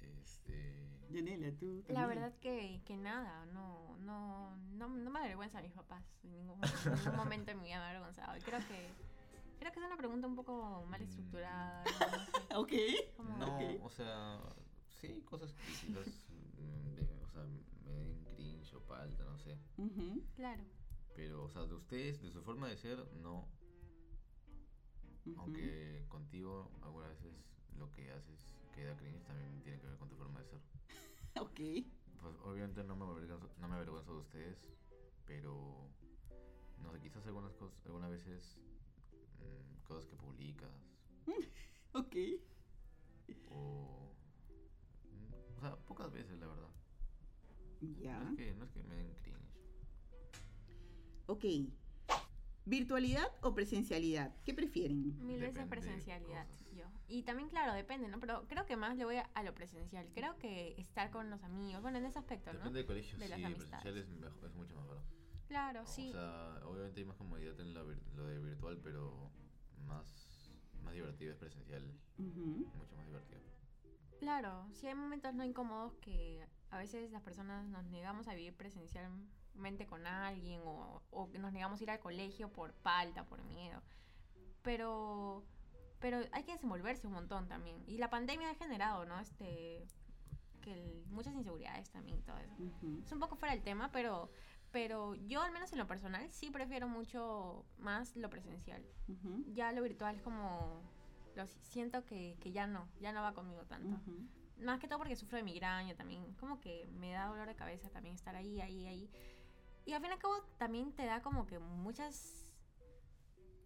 Este, 0.00 0.99
Yanela, 1.10 1.52
tú. 1.58 1.82
La 1.88 2.06
verdad 2.06 2.32
que, 2.40 2.80
que 2.84 2.96
nada, 2.96 3.44
no, 3.46 3.96
no, 3.98 4.56
no, 4.72 4.88
no 4.88 5.10
me 5.10 5.18
avergüenza 5.20 5.58
a 5.58 5.62
mis 5.62 5.72
papás. 5.72 6.04
En 6.24 6.32
ningún, 6.32 6.60
en 6.64 6.94
ningún 6.94 7.16
momento 7.16 7.54
me 7.56 7.74
ha 7.74 7.88
avergonzado. 7.88 8.36
Y 8.36 8.40
creo 8.40 8.58
que, 8.68 8.88
creo 9.58 9.72
que 9.72 9.80
es 9.80 9.86
una 9.86 9.96
pregunta 9.96 10.26
un 10.26 10.36
poco 10.36 10.84
mal 10.88 11.00
estructurada. 11.02 11.84
no 11.84 11.90
sé, 11.90 12.54
Ok. 12.54 12.72
no, 13.38 13.84
o 13.84 13.90
sea, 13.90 14.40
sí, 15.00 15.22
cosas 15.24 15.52
que 15.54 15.62
quizás, 15.86 16.06
mm, 16.58 16.94
de- 16.94 17.20
o 17.24 17.28
sea, 17.28 17.42
me 17.84 17.92
den 17.92 18.24
cringe 18.36 18.74
o 18.74 18.80
palta, 18.86 19.24
no 19.24 19.38
sé. 19.38 19.56
Claro. 20.36 20.62
Pero, 21.16 21.44
o 21.44 21.48
sea, 21.50 21.62
de 21.66 21.74
ustedes, 21.74 22.22
de 22.22 22.30
su 22.30 22.40
forma 22.42 22.68
de 22.68 22.76
ser, 22.76 23.04
no. 23.16 23.48
Aunque 25.36 26.04
contigo, 26.08 26.70
algunas 26.82 27.10
veces 27.10 27.32
lo 27.76 27.90
que 27.92 28.10
haces 28.12 28.56
que 28.74 28.84
da 28.84 28.96
cringe 28.96 29.22
también 29.24 29.60
tiene 29.62 29.78
que 29.80 29.86
ver 29.86 29.96
con 29.98 30.08
tu 30.08 30.16
forma 30.16 30.40
de 30.40 30.46
ser. 30.46 30.60
ok. 31.40 31.60
Pues 32.20 32.36
obviamente 32.44 32.84
no 32.84 32.96
me 32.96 33.04
avergüenzo, 33.04 33.50
no 33.58 33.68
me 33.68 33.74
avergüenzo 33.76 34.12
de 34.14 34.20
ustedes, 34.20 34.68
pero 35.26 35.88
no 36.82 36.92
sé, 36.92 37.00
quizás 37.00 37.26
algunas 37.26 37.54
cosas, 37.54 37.78
algunas 37.86 38.10
veces 38.10 38.58
mm, 39.38 39.84
cosas 39.86 40.06
que 40.06 40.16
publicas 40.16 40.70
Ok. 41.92 42.16
o 43.50 44.12
mm, 45.04 45.56
o 45.58 45.60
sea, 45.60 45.76
pocas 45.76 46.12
veces 46.12 46.38
la 46.38 46.46
verdad. 46.46 46.68
Ya. 47.80 48.18
No 48.18 48.30
es 48.30 48.36
que 48.36 48.54
no 48.54 48.64
es 48.64 48.70
que 48.70 48.82
me 48.82 48.94
den 48.94 49.14
cringe. 49.22 49.50
Ok. 51.26 51.44
¿Virtualidad 52.66 53.26
o 53.42 53.54
presencialidad? 53.54 54.34
¿Qué 54.44 54.52
prefieren? 54.52 55.16
Mil 55.26 55.40
veces 55.40 55.66
presencialidad, 55.66 56.46
cosas. 56.46 56.69
Y 57.10 57.24
también, 57.24 57.48
claro, 57.48 57.72
depende, 57.74 58.06
¿no? 58.08 58.20
Pero 58.20 58.46
creo 58.46 58.64
que 58.66 58.76
más 58.76 58.96
le 58.96 59.04
voy 59.04 59.16
a, 59.16 59.28
a 59.34 59.42
lo 59.42 59.52
presencial. 59.52 60.08
Creo 60.14 60.38
que 60.38 60.74
estar 60.80 61.10
con 61.10 61.28
los 61.28 61.42
amigos, 61.42 61.82
bueno, 61.82 61.98
en 61.98 62.04
ese 62.06 62.20
aspecto, 62.20 62.52
¿no? 62.52 62.58
Depende 62.60 62.78
del 62.78 62.86
colegio, 62.86 63.18
De 63.18 63.28
las 63.28 63.36
sí, 63.38 63.44
amistades. 63.44 63.82
presencial 63.82 63.98
es, 63.98 64.08
mejor- 64.20 64.44
es 64.48 64.54
mucho 64.54 64.76
mejor. 64.76 65.02
Claro, 65.48 65.84
sí. 65.86 66.10
O 66.10 66.12
sea, 66.12 66.60
obviamente 66.66 67.00
hay 67.00 67.06
más 67.06 67.16
comodidad 67.16 67.58
en 67.58 67.74
la 67.74 67.82
vir- 67.82 68.00
lo 68.14 68.24
de 68.26 68.38
virtual, 68.38 68.78
pero 68.80 69.32
más, 69.86 70.52
más 70.84 70.94
divertido 70.94 71.32
es 71.32 71.38
presencial. 71.38 71.82
Mucho 72.16 72.94
más 72.96 73.06
divertido. 73.06 73.40
Claro, 74.20 74.68
sí 74.72 74.86
hay 74.86 74.94
momentos 74.94 75.34
no 75.34 75.44
incómodos 75.44 75.94
que 75.94 76.46
a 76.70 76.78
veces 76.78 77.10
las 77.10 77.22
personas 77.22 77.66
nos 77.66 77.84
negamos 77.86 78.28
a 78.28 78.34
vivir 78.34 78.54
presencialmente 78.54 79.86
con 79.86 80.06
alguien 80.06 80.60
o, 80.64 81.02
o 81.10 81.28
que 81.30 81.40
nos 81.40 81.52
negamos 81.52 81.80
a 81.80 81.82
ir 81.82 81.90
al 81.90 81.98
colegio 81.98 82.52
por 82.52 82.72
falta, 82.72 83.24
por 83.24 83.42
miedo. 83.42 83.82
Pero, 84.62 85.42
pero 86.00 86.20
hay 86.32 86.42
que 86.44 86.52
desenvolverse 86.52 87.06
un 87.06 87.12
montón 87.12 87.46
también. 87.48 87.76
Y 87.86 87.98
la 87.98 88.10
pandemia 88.10 88.50
ha 88.50 88.54
generado, 88.54 89.04
¿no? 89.04 89.18
Este, 89.20 89.86
que 90.62 90.72
el- 90.72 91.04
muchas 91.06 91.34
inseguridades 91.34 91.90
también 91.90 92.18
y 92.18 92.22
todo 92.22 92.38
eso. 92.38 92.54
Ujú. 92.58 93.02
Es 93.04 93.12
un 93.12 93.18
poco 93.20 93.36
fuera 93.36 93.54
del 93.54 93.62
tema, 93.62 93.90
pero, 93.92 94.30
pero 94.72 95.14
yo 95.14 95.42
al 95.42 95.52
menos 95.52 95.72
en 95.72 95.78
lo 95.78 95.86
personal 95.86 96.30
sí 96.30 96.50
prefiero 96.50 96.88
mucho 96.88 97.64
más 97.78 98.16
lo 98.16 98.28
presencial. 98.30 98.84
Ujú. 99.08 99.44
Ya 99.52 99.72
lo 99.72 99.82
virtual 99.82 100.16
es 100.16 100.22
como... 100.22 100.82
Lo 101.36 101.46
si- 101.46 101.60
siento 101.62 102.04
que, 102.06 102.36
que 102.40 102.50
ya 102.52 102.66
no, 102.66 102.88
ya 103.00 103.12
no 103.12 103.22
va 103.22 103.32
conmigo 103.34 103.62
tanto. 103.64 103.88
Ujú. 103.96 104.26
Más 104.64 104.78
que 104.80 104.88
todo 104.88 104.98
porque 104.98 105.16
sufro 105.16 105.36
de 105.38 105.42
migraña 105.44 105.94
también. 105.94 106.34
Como 106.34 106.60
que 106.60 106.86
me 106.98 107.12
da 107.12 107.26
dolor 107.26 107.46
de 107.46 107.54
cabeza 107.54 107.88
también 107.88 108.14
estar 108.14 108.34
ahí, 108.36 108.60
ahí, 108.60 108.86
ahí. 108.86 109.10
Y 109.86 109.92
al 109.92 110.00
fin 110.02 110.10
y 110.10 110.12
al 110.14 110.18
cabo 110.18 110.34
también 110.58 110.92
te 110.92 111.06
da 111.06 111.22
como 111.22 111.46
que 111.46 111.58
muchas 111.58 112.52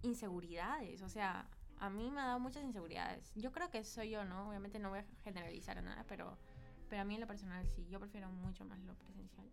inseguridades. 0.02 1.02
O 1.02 1.08
sea, 1.08 1.48
a 1.78 1.90
mí 1.90 2.10
me 2.10 2.20
ha 2.20 2.26
dado 2.26 2.40
muchas 2.40 2.64
inseguridades. 2.64 3.32
Yo 3.34 3.52
creo 3.52 3.70
que 3.70 3.84
soy 3.84 4.10
yo, 4.10 4.24
¿no? 4.24 4.48
Obviamente 4.48 4.78
no 4.78 4.90
voy 4.90 5.00
a 5.00 5.06
generalizar 5.22 5.82
nada, 5.82 6.04
pero, 6.08 6.38
pero 6.88 7.02
a 7.02 7.04
mí 7.04 7.14
en 7.14 7.20
lo 7.20 7.26
personal 7.26 7.66
sí. 7.66 7.86
Yo 7.88 7.98
prefiero 8.00 8.30
mucho 8.30 8.64
más 8.64 8.78
lo 8.80 8.94
presencial. 8.96 9.50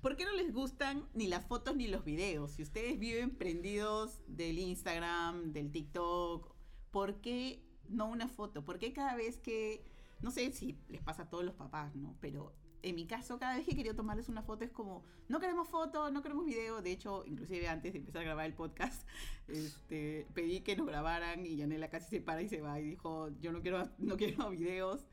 ¿Por 0.00 0.16
qué 0.16 0.24
no 0.24 0.32
les 0.32 0.52
gustan 0.52 1.06
ni 1.12 1.28
las 1.28 1.44
fotos 1.44 1.76
ni 1.76 1.86
los 1.86 2.04
videos? 2.04 2.52
Si 2.52 2.62
ustedes 2.62 2.98
viven 2.98 3.36
prendidos 3.36 4.20
del 4.26 4.58
Instagram, 4.58 5.52
del 5.52 5.70
TikTok, 5.70 6.54
¿por 6.90 7.20
qué 7.20 7.62
no 7.88 8.06
una 8.08 8.26
foto? 8.26 8.64
¿Por 8.64 8.78
qué 8.78 8.94
cada 8.94 9.14
vez 9.14 9.38
que, 9.38 9.84
no 10.20 10.30
sé 10.30 10.52
si 10.52 10.78
les 10.88 11.02
pasa 11.02 11.24
a 11.24 11.28
todos 11.28 11.44
los 11.44 11.54
papás, 11.54 11.94
¿no? 11.96 12.16
Pero 12.20 12.54
en 12.82 12.94
mi 12.94 13.06
caso, 13.06 13.38
cada 13.38 13.56
vez 13.56 13.66
que 13.66 13.74
quería 13.76 13.94
tomarles 13.94 14.28
una 14.28 14.42
foto 14.42 14.64
es 14.64 14.70
como, 14.70 15.04
no 15.28 15.38
queremos 15.40 15.68
foto, 15.68 16.10
no 16.10 16.22
queremos 16.22 16.46
video. 16.46 16.80
De 16.82 16.92
hecho, 16.92 17.24
inclusive 17.26 17.68
antes 17.68 17.92
de 17.92 17.98
empezar 17.98 18.22
a 18.22 18.24
grabar 18.24 18.46
el 18.46 18.54
podcast, 18.54 19.06
este, 19.48 20.26
pedí 20.34 20.60
que 20.60 20.76
nos 20.76 20.86
grabaran 20.86 21.44
y 21.46 21.56
Yanela 21.56 21.88
casi 21.90 22.08
se 22.08 22.20
para 22.20 22.42
y 22.42 22.48
se 22.48 22.60
va 22.60 22.80
y 22.80 22.84
dijo, 22.84 23.28
yo 23.40 23.52
no 23.52 23.60
quiero, 23.62 23.88
no 23.98 24.16
quiero 24.16 24.50
videos. 24.50 25.06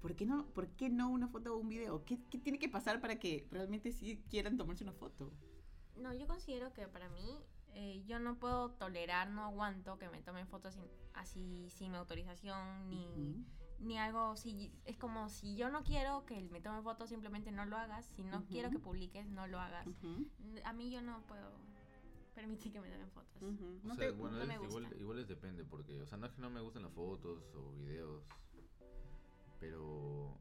¿Por 0.00 0.14
qué, 0.14 0.24
no, 0.26 0.46
¿Por 0.46 0.68
qué 0.68 0.88
no 0.88 1.08
una 1.08 1.26
foto 1.28 1.54
o 1.54 1.58
un 1.58 1.68
video? 1.68 2.04
¿Qué, 2.04 2.18
¿Qué 2.30 2.38
tiene 2.38 2.58
que 2.58 2.68
pasar 2.68 3.00
para 3.00 3.18
que 3.18 3.46
realmente 3.50 3.90
sí 3.92 4.22
quieran 4.30 4.56
tomarse 4.56 4.84
una 4.84 4.92
foto? 4.92 5.32
No, 5.96 6.12
yo 6.14 6.26
considero 6.26 6.72
que 6.72 6.86
para 6.86 7.08
mí 7.08 7.38
eh, 7.74 8.04
yo 8.06 8.18
no 8.20 8.38
puedo 8.38 8.70
tolerar, 8.72 9.30
no 9.30 9.42
aguanto 9.44 9.98
que 9.98 10.08
me 10.10 10.22
tomen 10.22 10.46
fotos 10.46 10.74
sin- 10.74 10.84
así 11.14 11.68
sin 11.70 11.90
mi 11.90 11.96
autorización 11.98 12.88
ni. 12.88 13.44
Ni 13.80 13.98
algo. 13.98 14.36
Si, 14.36 14.72
es 14.84 14.96
como 14.96 15.28
si 15.28 15.56
yo 15.56 15.70
no 15.70 15.82
quiero 15.84 16.24
que 16.26 16.40
me 16.50 16.60
tomen 16.60 16.82
fotos, 16.82 17.08
simplemente 17.08 17.50
no 17.52 17.64
lo 17.66 17.76
hagas. 17.76 18.06
Si 18.16 18.22
no 18.24 18.44
quiero 18.46 18.70
que 18.70 18.78
publiques, 18.78 19.26
no 19.28 19.46
lo 19.46 19.58
hagas. 19.60 19.86
A 20.64 20.72
mí 20.72 20.90
yo 20.90 21.00
no 21.02 21.22
puedo 21.26 21.50
permitir 22.34 22.72
que 22.72 22.80
me 22.80 22.88
tomen 22.90 23.10
fotos. 23.10 23.42
ujú. 23.42 23.80
O 23.82 23.86
No 23.88 23.94
sea, 23.94 24.06
te- 24.06 24.10
bueno, 24.12 24.36
no 24.36 24.42
es- 24.42 24.48
me 24.48 24.54
igual, 24.54 24.82
gusta. 24.84 24.96
igual 24.98 25.18
es 25.20 25.28
depende, 25.28 25.64
porque, 25.64 26.00
o 26.02 26.06
sea, 26.06 26.18
no 26.18 26.26
es 26.26 26.32
que 26.32 26.40
no 26.42 26.50
me 26.50 26.60
gusten 26.60 26.82
las 26.82 26.92
fotos 26.92 27.42
o 27.54 27.72
videos, 27.72 28.24
pero, 29.58 30.38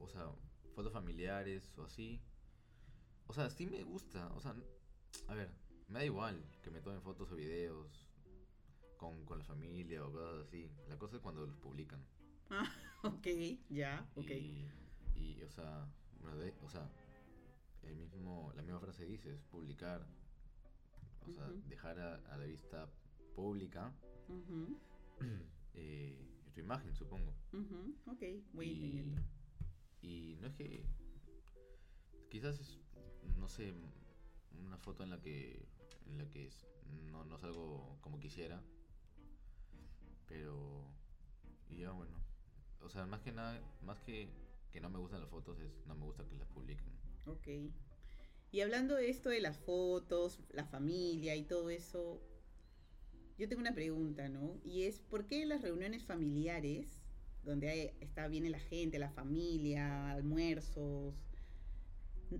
o 0.00 0.08
sea, 0.08 0.30
fotos 0.74 0.92
familiares 0.92 1.76
o 1.78 1.84
así. 1.84 2.20
O 3.26 3.32
sea, 3.32 3.50
sí 3.50 3.66
me 3.66 3.82
gusta, 3.82 4.28
o 4.34 4.40
sea, 4.40 4.54
a 5.28 5.34
ver, 5.34 5.50
me 5.88 5.98
da 6.00 6.04
igual 6.04 6.44
que 6.62 6.70
me 6.70 6.80
tomen 6.80 7.02
fotos 7.02 7.30
o 7.32 7.34
videos 7.34 8.06
con, 8.96 9.24
con 9.24 9.38
la 9.38 9.44
familia 9.44 10.04
o 10.06 10.12
cosas 10.12 10.46
así. 10.46 10.70
La 10.88 10.96
cosa 10.98 11.16
es 11.16 11.22
cuando 11.22 11.44
los 11.46 11.56
publican. 11.56 12.00
Ok, 13.02 13.26
ya, 13.70 14.04
ok. 14.16 14.30
Y, 14.30 14.68
y, 15.14 15.42
o 15.42 15.50
sea, 15.50 15.86
bueno, 16.20 16.36
de- 16.38 16.54
o 16.62 16.68
sea, 16.68 16.88
el 17.82 17.96
mismo, 17.96 18.52
la 18.56 18.62
misma 18.62 18.80
frase 18.80 19.04
dice, 19.04 19.32
es 19.34 19.42
publicar. 19.44 20.06
O 21.28 21.32
sea, 21.32 21.50
dejar 21.68 21.98
a, 21.98 22.14
a 22.32 22.36
la 22.38 22.44
vista 22.46 22.88
pública 23.34 23.92
eh, 25.74 26.16
tu 26.54 26.60
imagen, 26.60 26.94
supongo. 26.94 27.32
ujú, 27.52 27.94
Ok, 28.06 28.22
muy 28.54 28.66
y, 28.66 28.72
entendiendo. 28.72 29.22
y 30.02 30.36
no 30.40 30.46
es 30.48 30.54
que. 30.54 30.84
Quizás 32.30 32.58
es, 32.60 32.78
no 33.38 33.48
sé, 33.48 33.72
una 34.66 34.78
foto 34.78 35.02
en 35.04 35.10
la 35.10 35.20
que. 35.20 35.66
En 36.06 36.18
la 36.18 36.28
que 36.30 36.46
es- 36.46 36.66
no, 37.10 37.24
no 37.24 37.38
salgo 37.38 37.98
como 38.00 38.18
quisiera. 38.20 38.62
Pero. 40.28 40.84
Y 41.70 41.78
ya, 41.78 41.90
bueno. 41.92 42.14
O 42.86 42.88
sea, 42.88 43.04
más 43.06 43.20
que 43.20 43.32
nada, 43.32 43.60
más 43.82 43.98
que 44.00 44.28
que 44.72 44.80
no 44.80 44.90
me 44.90 44.98
gustan 44.98 45.20
las 45.20 45.30
fotos, 45.30 45.58
es 45.60 45.70
no 45.86 45.94
me 45.94 46.04
gusta 46.04 46.24
que 46.28 46.36
las 46.36 46.48
publiquen. 46.48 46.86
Ok. 47.26 47.48
Y 48.52 48.60
hablando 48.60 48.94
de 48.94 49.10
esto 49.10 49.28
de 49.28 49.40
las 49.40 49.58
fotos, 49.58 50.40
la 50.50 50.64
familia 50.64 51.34
y 51.36 51.42
todo 51.44 51.70
eso, 51.70 52.20
yo 53.38 53.48
tengo 53.48 53.60
una 53.60 53.74
pregunta, 53.74 54.28
¿no? 54.28 54.60
Y 54.64 54.84
es, 54.84 55.00
¿por 55.00 55.26
qué 55.26 55.44
las 55.46 55.62
reuniones 55.62 56.04
familiares, 56.04 57.02
donde 57.44 57.68
hay- 57.68 57.90
está 58.00 58.28
viene 58.28 58.50
la 58.50 58.58
gente, 58.60 58.98
la 58.98 59.10
familia, 59.10 60.10
almuerzos, 60.10 61.14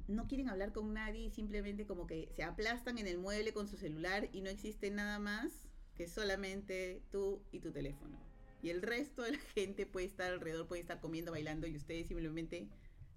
no 0.08 0.26
quieren 0.26 0.48
hablar 0.48 0.72
con 0.72 0.92
nadie 0.94 1.30
simplemente 1.30 1.86
como 1.86 2.06
que 2.06 2.28
se 2.34 2.42
aplastan 2.42 2.98
en 2.98 3.06
el 3.06 3.18
mueble 3.18 3.52
con 3.52 3.68
su 3.68 3.76
celular 3.76 4.28
y 4.32 4.40
no 4.42 4.50
existe 4.50 4.90
nada 4.90 5.18
más 5.18 5.68
que 5.94 6.08
solamente 6.08 7.02
tú 7.10 7.46
y 7.52 7.60
tu 7.60 7.72
teléfono? 7.72 8.35
Y 8.62 8.70
el 8.70 8.82
resto 8.82 9.22
de 9.22 9.32
la 9.32 9.38
gente 9.54 9.86
puede 9.86 10.06
estar 10.06 10.32
alrededor, 10.32 10.66
puede 10.66 10.80
estar 10.82 11.00
comiendo, 11.00 11.30
bailando 11.32 11.66
y 11.66 11.76
ustedes 11.76 12.06
simplemente 12.08 12.68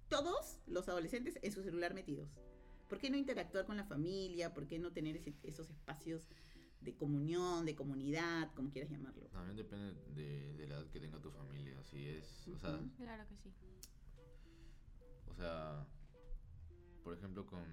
todos 0.10 0.60
los 0.68 0.88
adolescentes 0.90 1.38
en 1.42 1.52
su 1.52 1.64
celular 1.64 1.94
metidos. 1.94 2.30
¿Por 2.88 2.98
qué 3.00 3.10
no 3.10 3.18
interactuar 3.18 3.66
con 3.66 3.78
la 3.78 3.84
familia? 3.86 4.54
¿Por 4.54 4.68
qué 4.68 4.80
no 4.80 4.92
tener 4.92 5.16
ese- 5.16 5.36
esos 5.44 5.70
espacios 5.70 6.28
de 6.82 6.96
comunión, 6.96 7.66
de 7.66 7.76
comunidad, 7.76 8.52
como 8.56 8.72
quieras 8.72 8.90
llamarlo? 8.90 9.28
También 9.28 9.56
depende 9.58 9.94
de, 10.16 10.54
de 10.54 10.68
la 10.68 10.76
edad 10.76 10.90
que 10.90 11.00
tenga 11.00 11.22
tu 11.22 11.30
familia. 11.32 11.84
Si 11.84 12.08
es, 12.08 12.48
o 12.48 12.58
sea. 12.58 12.80
Claro 12.98 13.28
que 13.28 13.36
sí. 13.38 13.54
o 15.28 15.34
sea, 15.36 15.86
por 17.04 17.14
ejemplo, 17.16 17.46
con, 17.46 17.64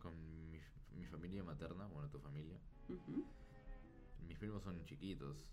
con 0.00 0.20
mi, 0.20 0.58
mi 0.96 1.06
familia 1.06 1.42
materna, 1.44 1.86
bueno, 1.86 2.08
tu 2.10 2.18
familia, 2.18 2.58
mis 4.26 4.38
primos 4.38 4.62
son 4.62 4.84
chiquitos 4.84 5.46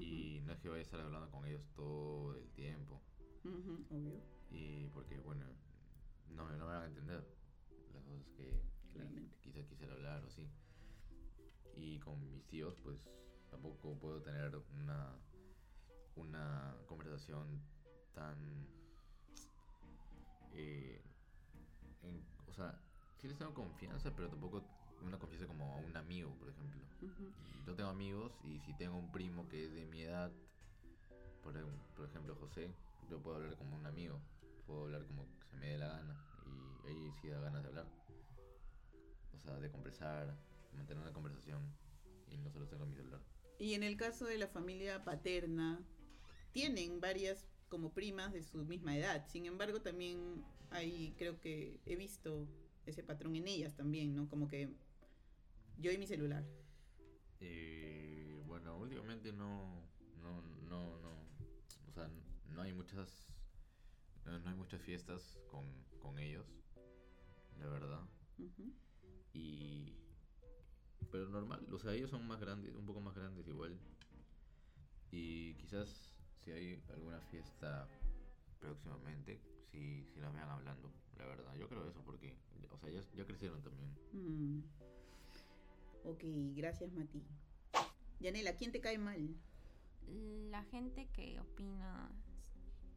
y 0.00 0.40
no 0.44 0.52
es 0.52 0.58
que 0.60 0.68
vaya 0.68 0.80
a 0.80 0.82
estar 0.82 1.00
hablando 1.00 1.30
con 1.30 1.44
ellos 1.46 1.66
todo 1.74 2.34
el 2.36 2.50
tiempo. 2.52 3.00
obvio, 3.44 4.20
Y 4.50 4.88
porque, 4.88 5.18
bueno, 5.20 5.44
no, 6.30 6.44
me- 6.46 6.56
no 6.56 6.66
me 6.66 6.72
van 6.72 6.82
a 6.82 6.86
entender 6.86 7.24
las 7.92 8.02
cosas 8.04 8.26
que 8.36 8.60
Claramente. 8.92 9.36
quizás 9.42 9.66
quisiera 9.66 9.92
hablar 9.94 10.22
o 10.24 10.26
así. 10.28 10.48
Y 11.76 11.98
con 12.00 12.20
mis 12.20 12.46
tíos, 12.46 12.76
pues 12.82 12.98
tampoco 13.50 13.98
puedo 13.98 14.20
tener 14.22 14.56
una, 14.80 15.12
una 16.16 16.76
conversación 16.86 17.60
tan... 18.14 18.66
eh, 20.52 21.02
en- 22.02 22.24
o 22.46 22.52
sea, 22.52 22.78
sí 23.18 23.28
les 23.28 23.36
tengo 23.38 23.52
confianza, 23.54 24.14
pero 24.14 24.28
tampoco 24.28 24.62
una 25.04 25.18
confianza 25.18 25.46
como 25.46 25.72
a 25.72 25.76
un 25.76 25.96
amigo, 25.96 26.34
por 26.38 26.48
ejemplo. 26.48 26.80
ujú, 27.02 27.32
Yo 27.66 27.74
tengo 27.74 27.90
amigos 27.90 28.32
y 28.44 28.58
si 28.60 28.72
tengo 28.74 28.96
un 28.96 29.10
primo 29.10 29.48
que 29.48 29.64
es 29.64 29.72
de 29.74 29.86
mi 29.86 30.02
edad, 30.02 30.30
por, 31.42 31.54
por 31.96 32.06
ejemplo 32.08 32.34
José, 32.36 32.70
yo 33.10 33.20
puedo 33.20 33.36
hablar 33.36 33.56
como 33.56 33.76
un 33.76 33.86
amigo, 33.86 34.20
puedo 34.66 34.84
hablar 34.84 35.04
como 35.06 35.26
se 35.50 35.56
me 35.56 35.68
dé 35.68 35.78
la 35.78 35.88
gana 35.88 36.16
y 36.46 36.86
ahí 36.88 37.12
sí 37.20 37.28
da 37.28 37.40
ganas 37.40 37.62
de 37.62 37.68
hablar. 37.68 37.86
O 39.34 39.38
sea, 39.38 39.54
de 39.58 39.70
conversar, 39.70 40.34
mantener 40.74 41.02
una 41.02 41.12
conversación 41.12 41.60
y 42.30 42.36
no 42.38 42.50
solo 42.50 42.66
tengo 42.66 42.86
mi 42.86 42.94
celular. 42.94 43.20
Y 43.58 43.74
en 43.74 43.82
el 43.82 43.96
caso 43.96 44.24
de 44.24 44.38
la 44.38 44.48
familia 44.48 45.04
paterna, 45.04 45.82
tienen 46.52 47.00
varias 47.00 47.46
como 47.68 47.92
primas 47.92 48.32
de 48.32 48.42
su 48.42 48.64
misma 48.64 48.96
edad. 48.96 49.26
Sin 49.26 49.46
embargo, 49.46 49.80
también 49.80 50.44
hay, 50.70 51.14
creo 51.18 51.40
que 51.40 51.80
he 51.86 51.96
visto 51.96 52.46
ese 52.86 53.02
patrón 53.02 53.36
en 53.36 53.48
ellas 53.48 53.74
también, 53.74 54.14
¿no? 54.14 54.28
Como 54.28 54.48
que 54.48 54.70
yo 55.78 55.90
y 55.90 55.98
mi 55.98 56.06
celular. 56.06 56.44
Eh, 57.40 58.42
bueno, 58.46 58.78
últimamente 58.78 59.32
no, 59.32 59.82
no, 60.22 60.42
no, 60.68 60.98
no, 61.00 61.10
o 61.88 61.92
sea, 61.92 62.08
no 62.48 62.62
hay 62.62 62.72
muchas, 62.72 63.28
no, 64.24 64.38
no 64.38 64.50
hay 64.50 64.56
muchas 64.56 64.80
fiestas 64.80 65.38
con, 65.50 65.66
con 66.00 66.18
ellos, 66.18 66.46
la 67.58 67.66
verdad. 67.68 68.00
Y, 69.32 69.92
pero 71.10 71.28
normal, 71.28 71.66
o 71.72 71.78
sea, 71.78 71.92
ellos 71.92 72.10
son 72.10 72.26
más 72.26 72.40
grandes, 72.40 72.74
un 72.74 72.86
poco 72.86 73.00
más 73.00 73.14
grandes 73.14 73.46
igual. 73.46 73.78
Y 75.10 75.54
quizás 75.54 76.16
si 76.44 76.50
hay 76.50 76.82
alguna 76.92 77.20
fiesta 77.20 77.88
próximamente, 78.60 79.40
sí, 79.70 80.04
sí 80.12 80.20
las 80.20 80.32
vean 80.32 80.48
hablando, 80.48 80.92
la 81.18 81.26
verdad. 81.26 81.54
Yo 81.56 81.68
creo 81.68 81.88
eso 81.88 82.02
porque, 82.04 82.36
o 82.70 82.78
sea, 82.78 82.90
ya, 82.90 83.02
ya 83.14 83.24
crecieron 83.24 83.62
también. 83.62 83.94
Mm. 84.12 84.62
Ok, 86.04 86.22
gracias 86.54 86.92
Mati. 86.92 87.22
Yanela, 88.20 88.54
¿quién 88.56 88.72
te 88.72 88.80
cae 88.80 88.98
mal? 88.98 89.34
La 90.50 90.62
gente 90.64 91.08
que 91.12 91.40
opina 91.40 92.10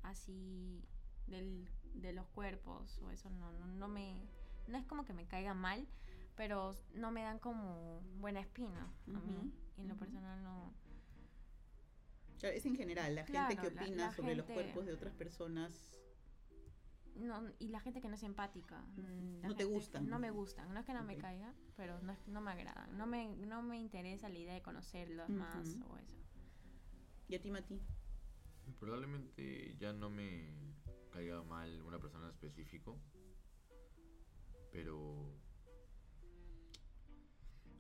así 0.04 0.84
del, 1.28 1.68
de 1.96 2.14
los 2.14 2.28
cuerpos 2.28 3.00
o 3.04 3.10
eso 3.12 3.30
no, 3.30 3.52
no, 3.54 3.68
no 3.68 3.88
me... 3.88 4.16
No 4.68 4.78
es 4.78 4.86
como 4.86 5.06
que 5.06 5.14
me 5.14 5.26
caiga 5.26 5.54
mal, 5.54 5.88
pero 6.36 6.76
no 6.94 7.12
me 7.12 7.22
dan 7.24 7.40
como 7.40 8.02
buena 8.20 8.42
espina 8.42 8.92
a 9.08 9.20
mí. 9.20 9.52
Y 9.78 9.82
en 9.82 9.88
lo 9.88 9.96
personal 9.96 10.44
no... 10.44 10.74
Es 12.42 12.66
en 12.66 12.76
general, 12.76 13.16
la 13.16 13.26
gente 13.26 13.56
que 13.56 13.72
la- 13.72 13.82
opina 13.84 14.06
la 14.08 14.12
sobre 14.14 14.36
los 14.36 14.46
cuerpos 14.46 14.86
de 14.86 14.94
otras 14.94 15.14
personas. 15.14 15.97
No 17.20 17.52
y 17.60 17.68
la 17.70 17.80
gente 17.80 18.02
que 18.02 18.08
no 18.10 18.16
es 18.16 18.24
empática. 18.24 18.84
No 19.44 19.56
te 19.56 19.66
gustan. 19.66 20.10
No 20.10 20.20
me 20.20 20.32
gustan. 20.32 20.74
No 20.74 20.80
es 20.80 20.86
que 20.86 20.94
no 20.94 21.04
me 21.04 21.18
caiga, 21.18 21.54
pero 21.76 22.00
no, 22.02 22.12
es- 22.14 22.28
no 22.28 22.42
me 22.42 22.52
agradan. 22.52 22.98
No 22.98 23.06
me, 23.08 23.36
no 23.36 23.62
me 23.62 23.78
interesa 23.80 24.30
la 24.30 24.38
idea 24.38 24.54
de 24.54 24.62
conocerlos 24.62 25.30
más 25.30 25.78
o 25.90 25.98
eso. 25.98 26.18
¿Y 27.28 27.36
a 27.36 27.42
ti, 27.42 27.52
Mati? 27.52 27.80
Probablemente 28.80 29.76
ya 29.78 29.94
no 29.94 30.10
me 30.10 30.50
caiga 31.12 31.42
mal 31.44 31.82
una 31.84 32.00
persona 32.00 32.26
en 32.26 32.32
específico, 32.32 32.98
pero... 34.72 35.34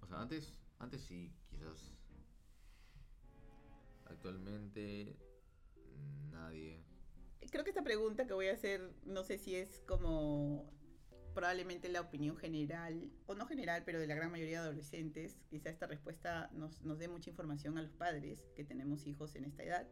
O 0.01 0.07
sea, 0.07 0.21
antes, 0.21 0.53
antes 0.79 1.01
sí, 1.01 1.33
quizás. 1.49 1.93
Actualmente 4.05 5.17
mm, 5.75 6.31
nadie. 6.31 6.81
Creo 7.49 7.63
que 7.63 7.69
esta 7.69 7.83
pregunta 7.83 8.27
que 8.27 8.33
voy 8.33 8.47
a 8.47 8.53
hacer, 8.53 8.91
no 9.05 9.23
sé 9.23 9.37
si 9.37 9.55
es 9.55 9.81
como 9.87 10.69
probablemente 11.33 11.87
la 11.87 12.01
opinión 12.01 12.35
general, 12.35 13.11
o 13.27 13.35
no 13.35 13.45
general, 13.45 13.83
pero 13.85 13.99
de 13.99 14.07
la 14.07 14.15
gran 14.15 14.31
mayoría 14.31 14.61
de 14.61 14.67
adolescentes. 14.67 15.37
Quizá 15.49 15.69
esta 15.69 15.85
respuesta 15.85 16.49
nos, 16.53 16.81
nos 16.81 16.97
dé 16.97 17.07
mucha 17.07 17.29
información 17.29 17.77
a 17.77 17.83
los 17.83 17.93
padres 17.93 18.49
que 18.55 18.63
tenemos 18.63 19.05
hijos 19.05 19.35
en 19.35 19.45
esta 19.45 19.63
edad. 19.63 19.87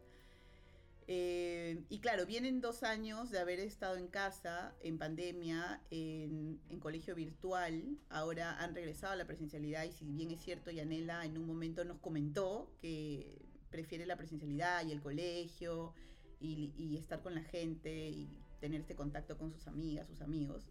Eh, 1.08 1.84
y 1.88 2.00
claro, 2.00 2.26
vienen 2.26 2.60
dos 2.60 2.82
años 2.82 3.30
de 3.30 3.38
haber 3.38 3.60
estado 3.60 3.96
en 3.96 4.08
casa, 4.08 4.74
en 4.80 4.98
pandemia, 4.98 5.80
en, 5.90 6.60
en 6.68 6.80
colegio 6.80 7.14
virtual. 7.14 7.96
Ahora 8.08 8.58
han 8.58 8.74
regresado 8.74 9.12
a 9.12 9.16
la 9.16 9.24
presencialidad 9.24 9.84
y 9.84 9.92
si 9.92 10.04
bien 10.04 10.32
es 10.32 10.40
cierto, 10.40 10.72
Yanela 10.72 11.24
en 11.24 11.38
un 11.38 11.46
momento 11.46 11.84
nos 11.84 12.00
comentó 12.00 12.72
que 12.80 13.46
prefiere 13.70 14.04
la 14.04 14.16
presencialidad 14.16 14.84
y 14.84 14.90
el 14.90 15.00
colegio 15.00 15.94
y, 16.40 16.72
y 16.76 16.96
estar 16.96 17.22
con 17.22 17.34
la 17.34 17.42
gente 17.42 18.08
y 18.08 18.28
tener 18.60 18.80
este 18.80 18.94
contacto 18.94 19.36
con 19.38 19.52
sus 19.52 19.66
amigas, 19.66 20.06
sus 20.06 20.20
amigos. 20.20 20.64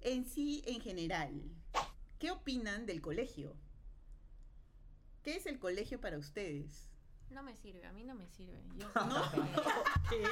En 0.00 0.24
sí, 0.26 0.62
en 0.66 0.80
general, 0.80 1.42
¿qué 2.18 2.30
opinan 2.30 2.86
del 2.86 3.00
colegio? 3.00 3.54
¿Qué 5.22 5.36
es 5.36 5.46
el 5.46 5.58
colegio 5.58 6.00
para 6.00 6.18
ustedes? 6.18 6.88
No 7.30 7.42
me 7.42 7.56
sirve, 7.56 7.84
a 7.86 7.92
mí 7.92 8.04
no 8.04 8.14
me 8.14 8.28
sirve. 8.28 8.62
Yo 8.76 8.88
¿No? 8.94 9.30
siento 9.30 9.62
que, 10.08 10.22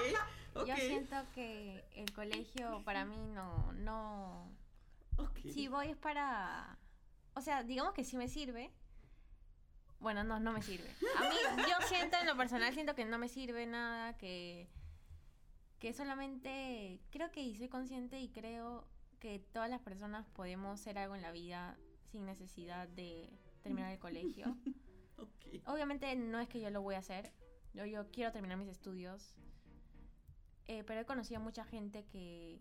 Ok, 0.55 0.62
ok. 0.62 0.66
yo 0.68 0.76
siento 0.76 1.16
que 1.35 1.85
el 1.96 2.12
colegio 2.12 2.83
para 2.85 3.05
mí 3.05 3.16
no, 3.35 3.72
no, 3.72 4.48
si 5.52 5.68
voy 5.68 5.88
es 5.88 5.96
para, 5.96 6.78
o 7.35 7.40
sea, 7.40 7.62
digamos 7.64 7.94
que 7.94 8.05
sí 8.05 8.16
me 8.16 8.28
sirve. 8.28 8.70
Bueno, 10.00 10.24
no, 10.24 10.38
no 10.40 10.52
me 10.52 10.62
sirve. 10.62 10.90
A 11.16 11.28
mí, 11.28 11.37
yo 11.57 11.87
siento 11.87 12.16
en 12.18 12.26
lo 12.26 12.37
personal, 12.37 12.72
siento 12.74 12.94
que 12.94 13.04
no 13.04 13.18
me 13.18 13.28
sirve 13.28 13.66
nada, 13.66 14.16
que, 14.16 14.68
que 15.78 15.92
solamente, 15.92 17.00
creo 17.11 17.30
que 17.30 17.42
y 17.42 17.57
soy 17.57 17.68
consciente 17.68 18.20
y 18.20 18.28
creo 18.28 18.87
que 19.18 19.38
todas 19.38 19.70
las 19.70 19.80
personas 19.80 20.26
podemos 20.28 20.80
ser 20.80 20.98
algo 20.98 21.14
en 21.14 21.22
la 21.22 21.33
vida 21.33 21.78
sin 22.11 22.26
necesidad 22.26 22.87
de 22.88 23.30
terminar 23.62 23.92
el 23.92 23.98
colegio. 23.98 24.57
Obviamente 25.66 26.14
no 26.16 26.40
es 26.40 26.48
que 26.48 26.61
yo 26.61 26.70
lo 26.70 26.83
voy 26.83 26.96
a 26.96 26.98
hacer. 26.98 27.33
Yo, 27.72 27.87
yo 27.87 28.11
quiero 28.11 28.33
terminar 28.33 28.59
mis 28.59 28.68
estudios. 28.68 29.35
Eh, 30.66 30.85
pero 30.85 31.00
he 31.00 31.04
conocido 31.04 31.40
mucha 31.40 31.64
gente 31.64 32.04
que, 32.04 32.61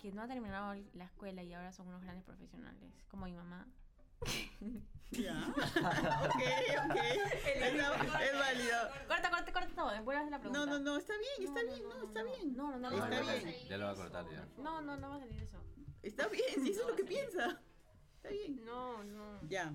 que 0.00 0.12
no 0.12 0.22
ha 0.22 0.28
terminado 0.28 0.74
la 0.94 1.04
escuela 1.04 1.42
y 1.42 1.52
ahora 1.52 1.72
son 1.72 1.88
unos 1.88 2.02
grandes 2.02 2.24
profesionales, 2.24 3.04
como 3.08 3.26
mi 3.26 3.34
mamá. 3.34 3.66
Ya. 5.10 5.48
ok, 5.56 6.42
ok. 6.84 6.96
Es, 6.96 7.74
es 7.74 8.38
válido. 8.38 8.78
Corta, 9.08 9.30
corta, 9.30 9.52
corta 9.52 9.74
todo. 9.74 10.04
Vuelve 10.04 10.16
a 10.16 10.20
hacer 10.20 10.30
la 10.32 10.40
pregunta. 10.40 10.58
No, 10.58 10.66
no, 10.66 10.78
no, 10.78 10.96
está 10.98 11.14
bien, 11.16 11.48
está 11.48 11.62
bien, 11.62 11.88
no, 11.88 12.04
está 12.04 12.22
bien. 12.22 12.56
No, 12.56 12.70
no, 12.72 12.78
no. 12.78 12.90
Está 12.90 13.08
no, 13.08 13.24
no, 13.24 13.32
bien. 13.32 13.68
Ya 13.68 13.78
lo 13.78 13.86
va 13.86 13.92
a 13.92 13.94
cortar 13.94 14.30
ya. 14.30 14.48
No, 14.58 14.80
no, 14.82 14.96
no 14.96 15.10
va 15.10 15.16
a 15.16 15.20
salir 15.20 15.40
eso. 15.40 15.58
Está 16.02 16.28
bien, 16.28 16.62
si 16.62 16.70
eso 16.70 16.82
es 16.82 16.88
lo 16.88 16.96
que 16.96 17.04
piensa. 17.04 17.62
Está 18.16 18.28
bien. 18.30 18.64
No, 18.64 19.04
no. 19.04 19.40
Ya. 19.48 19.72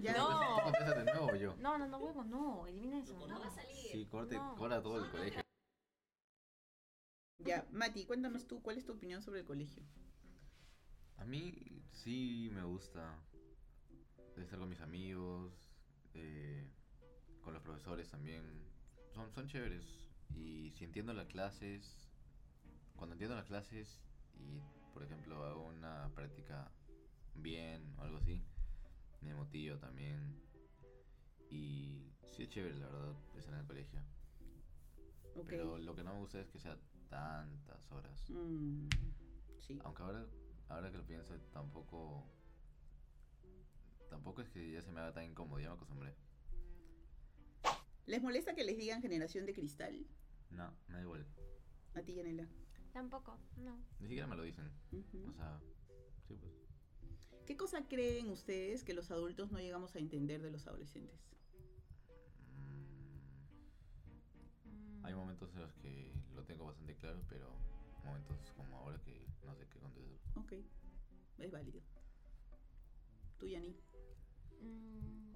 Ya. 0.00 0.16
No. 0.16 0.56
¿Tú 0.56 0.62
contestas 0.64 1.04
de 1.04 1.12
nuevo 1.12 1.34
yo? 1.36 1.56
No, 1.58 1.78
no, 1.78 1.86
no, 1.88 1.98
huevo, 1.98 2.24
no. 2.24 2.66
Elimina 2.66 2.98
eso. 2.98 3.14
No 3.26 3.40
va 3.40 3.46
a 3.46 3.50
salir. 3.50 3.92
Sí, 3.92 4.06
corte, 4.06 4.36
No. 4.36 4.56
corta 4.56 4.82
todo 4.82 5.04
el 5.04 5.10
colegio. 5.10 5.42
Ya, 7.38 7.66
Mati, 7.70 8.04
cuéntanos 8.06 8.46
tú, 8.46 8.60
¿cuál 8.60 8.76
es 8.76 8.84
tu 8.84 8.92
opinión 8.92 9.22
sobre 9.22 9.40
el 9.40 9.46
colegio? 9.46 9.84
A 11.26 11.28
mí 11.28 11.82
sí 11.90 12.48
me 12.54 12.62
gusta 12.62 13.18
estar 14.36 14.60
con 14.60 14.68
mis 14.68 14.80
amigos, 14.80 15.52
eh, 16.14 16.64
con 17.42 17.52
los 17.52 17.60
profesores 17.64 18.08
también. 18.08 18.44
Son, 19.12 19.32
son 19.32 19.48
chéveres. 19.48 19.84
Y 20.36 20.70
si 20.76 20.84
entiendo 20.84 21.12
las 21.14 21.26
clases, 21.26 22.08
cuando 22.94 23.14
entiendo 23.14 23.34
las 23.34 23.46
clases 23.46 23.98
y, 24.38 24.60
por 24.94 25.02
ejemplo, 25.02 25.42
hago 25.42 25.66
una 25.66 26.12
práctica 26.14 26.70
bien 27.34 27.92
o 27.98 28.02
algo 28.02 28.18
así, 28.18 28.40
me 29.20 29.34
motivo 29.34 29.78
también. 29.78 30.40
Y 31.50 32.06
sí 32.36 32.44
es 32.44 32.50
chévere, 32.50 32.76
la 32.76 32.86
verdad, 32.86 33.16
estar 33.36 33.52
en 33.52 33.60
el 33.62 33.66
colegio. 33.66 34.00
Pero 35.48 35.76
lo 35.76 35.96
que 35.96 36.04
no 36.04 36.14
me 36.14 36.20
gusta 36.20 36.38
es 36.38 36.48
que 36.50 36.60
sea 36.60 36.78
tantas 37.08 37.90
horas. 37.90 38.30
Mm, 38.30 38.86
sí. 39.58 39.80
Aunque 39.82 40.02
ahora, 40.04 40.24
ahora 40.68 40.90
que 40.90 40.98
lo 40.98 41.06
pienso, 41.06 41.34
tampoco. 41.52 42.24
Tampoco 44.10 44.42
es 44.42 44.48
que 44.48 44.70
ya 44.72 44.82
se 44.82 44.92
me 44.92 45.00
haga 45.00 45.12
tan 45.12 45.24
incómodo, 45.24 45.60
ya 45.60 45.68
me 45.68 45.74
acostumbré. 45.74 46.14
¿Les 48.06 48.22
molesta 48.22 48.54
que 48.54 48.64
les 48.64 48.78
digan 48.78 49.02
generación 49.02 49.46
de 49.46 49.52
cristal? 49.52 50.06
No, 50.50 50.72
me 50.88 50.94
da 50.94 51.02
igual. 51.02 51.26
A 51.94 52.02
ti, 52.02 52.14
Yanela. 52.14 52.46
Tampoco, 52.92 53.36
no. 53.56 53.76
Ni 54.00 54.06
siquiera 54.06 54.26
me 54.26 54.36
lo 54.36 54.42
dicen. 54.42 54.70
O 55.28 55.32
sea, 55.32 55.60
sí, 56.26 56.36
pues. 56.36 56.52
¿Qué 57.46 57.56
cosa 57.56 57.86
creen 57.86 58.30
ustedes 58.30 58.84
que 58.84 58.94
los 58.94 59.10
adultos 59.10 59.50
no 59.52 59.58
llegamos 59.58 59.94
a 59.94 59.98
entender 59.98 60.40
de 60.42 60.50
los 60.50 60.66
adolescentes? 60.66 61.20
Mm, 64.64 65.04
hay 65.04 65.14
momentos 65.14 65.54
en 65.54 65.60
los 65.60 65.72
que 65.74 66.12
lo 66.34 66.44
tengo 66.44 66.66
bastante 66.66 66.96
claro, 66.96 67.22
pero 67.28 67.56
momentos 68.06 68.52
como 68.56 68.76
ahora 68.78 68.98
que 69.02 69.26
no 69.44 69.54
sé 69.54 69.66
qué 69.68 69.78
contestar. 69.78 70.18
Ok, 70.36 70.52
es 71.38 71.50
válido. 71.50 71.80
¿Tú, 73.38 73.46
Yani? 73.46 73.76
mm, 74.60 75.34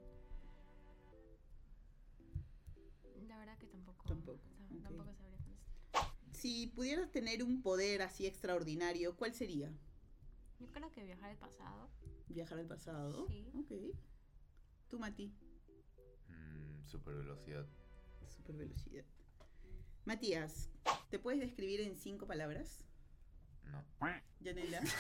La 3.29 3.39
verdad 3.39 3.59
que 3.59 3.67
tampoco. 3.67 4.05
Tampoco. 4.09 4.41
Tampoco 4.83 5.15
sabría 5.15 5.39
contestar. 5.39 6.11
Si 6.33 6.69
pudieras 6.69 7.11
tener 7.13 7.43
un 7.43 7.63
poder 7.63 8.03
así 8.03 8.27
extraordinario, 8.27 9.17
¿cuál 9.17 9.35
sería? 9.35 9.71
Yo 10.59 10.71
creo 10.71 10.91
que 10.91 11.05
viajar 11.05 11.31
al 11.31 11.37
pasado. 11.39 11.91
Viajar 12.29 12.59
al 12.59 12.67
pasado. 12.67 13.27
Sí. 13.29 13.51
Ok. 13.55 13.73
¿Tú, 14.89 14.99
Mati? 14.99 15.33
Mm, 16.29 16.85
super 16.87 17.15
velocidad. 17.15 17.67
Super 18.29 18.57
velocidad. 18.57 19.05
Matías, 20.11 20.69
¿te 21.09 21.21
puedes 21.21 21.39
describir 21.39 21.81
en 21.83 21.95
cinco 21.95 22.27
palabras? 22.27 22.85
No. 23.63 23.85
Yanela. 24.41 24.81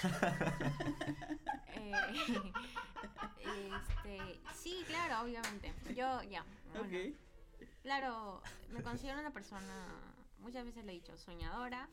Eh, 3.42 3.70
este, 3.72 4.40
sí, 4.54 4.84
claro, 4.86 5.24
obviamente. 5.24 5.72
Yo, 5.96 6.22
ya. 6.22 6.44
bueno. 6.72 6.82
ok. 6.82 7.16
Claro, 7.82 8.42
me 8.70 8.82
considero 8.82 9.18
una 9.18 9.32
persona, 9.32 9.88
muchas 10.38 10.64
veces 10.64 10.84
le 10.84 10.92
he 10.92 10.94
dicho, 10.96 11.16
soñadora, 11.16 11.88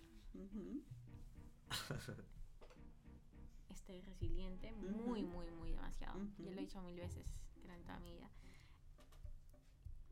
este, 3.69 4.01
resiliente, 4.01 4.71
muy, 4.73 5.23
muy, 5.23 5.49
muy 5.51 5.71
demasiado. 5.71 6.19
Yo 6.37 6.51
lo 6.51 6.57
he 6.57 6.61
dicho 6.61 6.81
mil 6.81 6.99
veces 6.99 7.25
en 7.67 7.83
toda 7.83 7.99
mi 7.99 8.11
vida. 8.11 8.29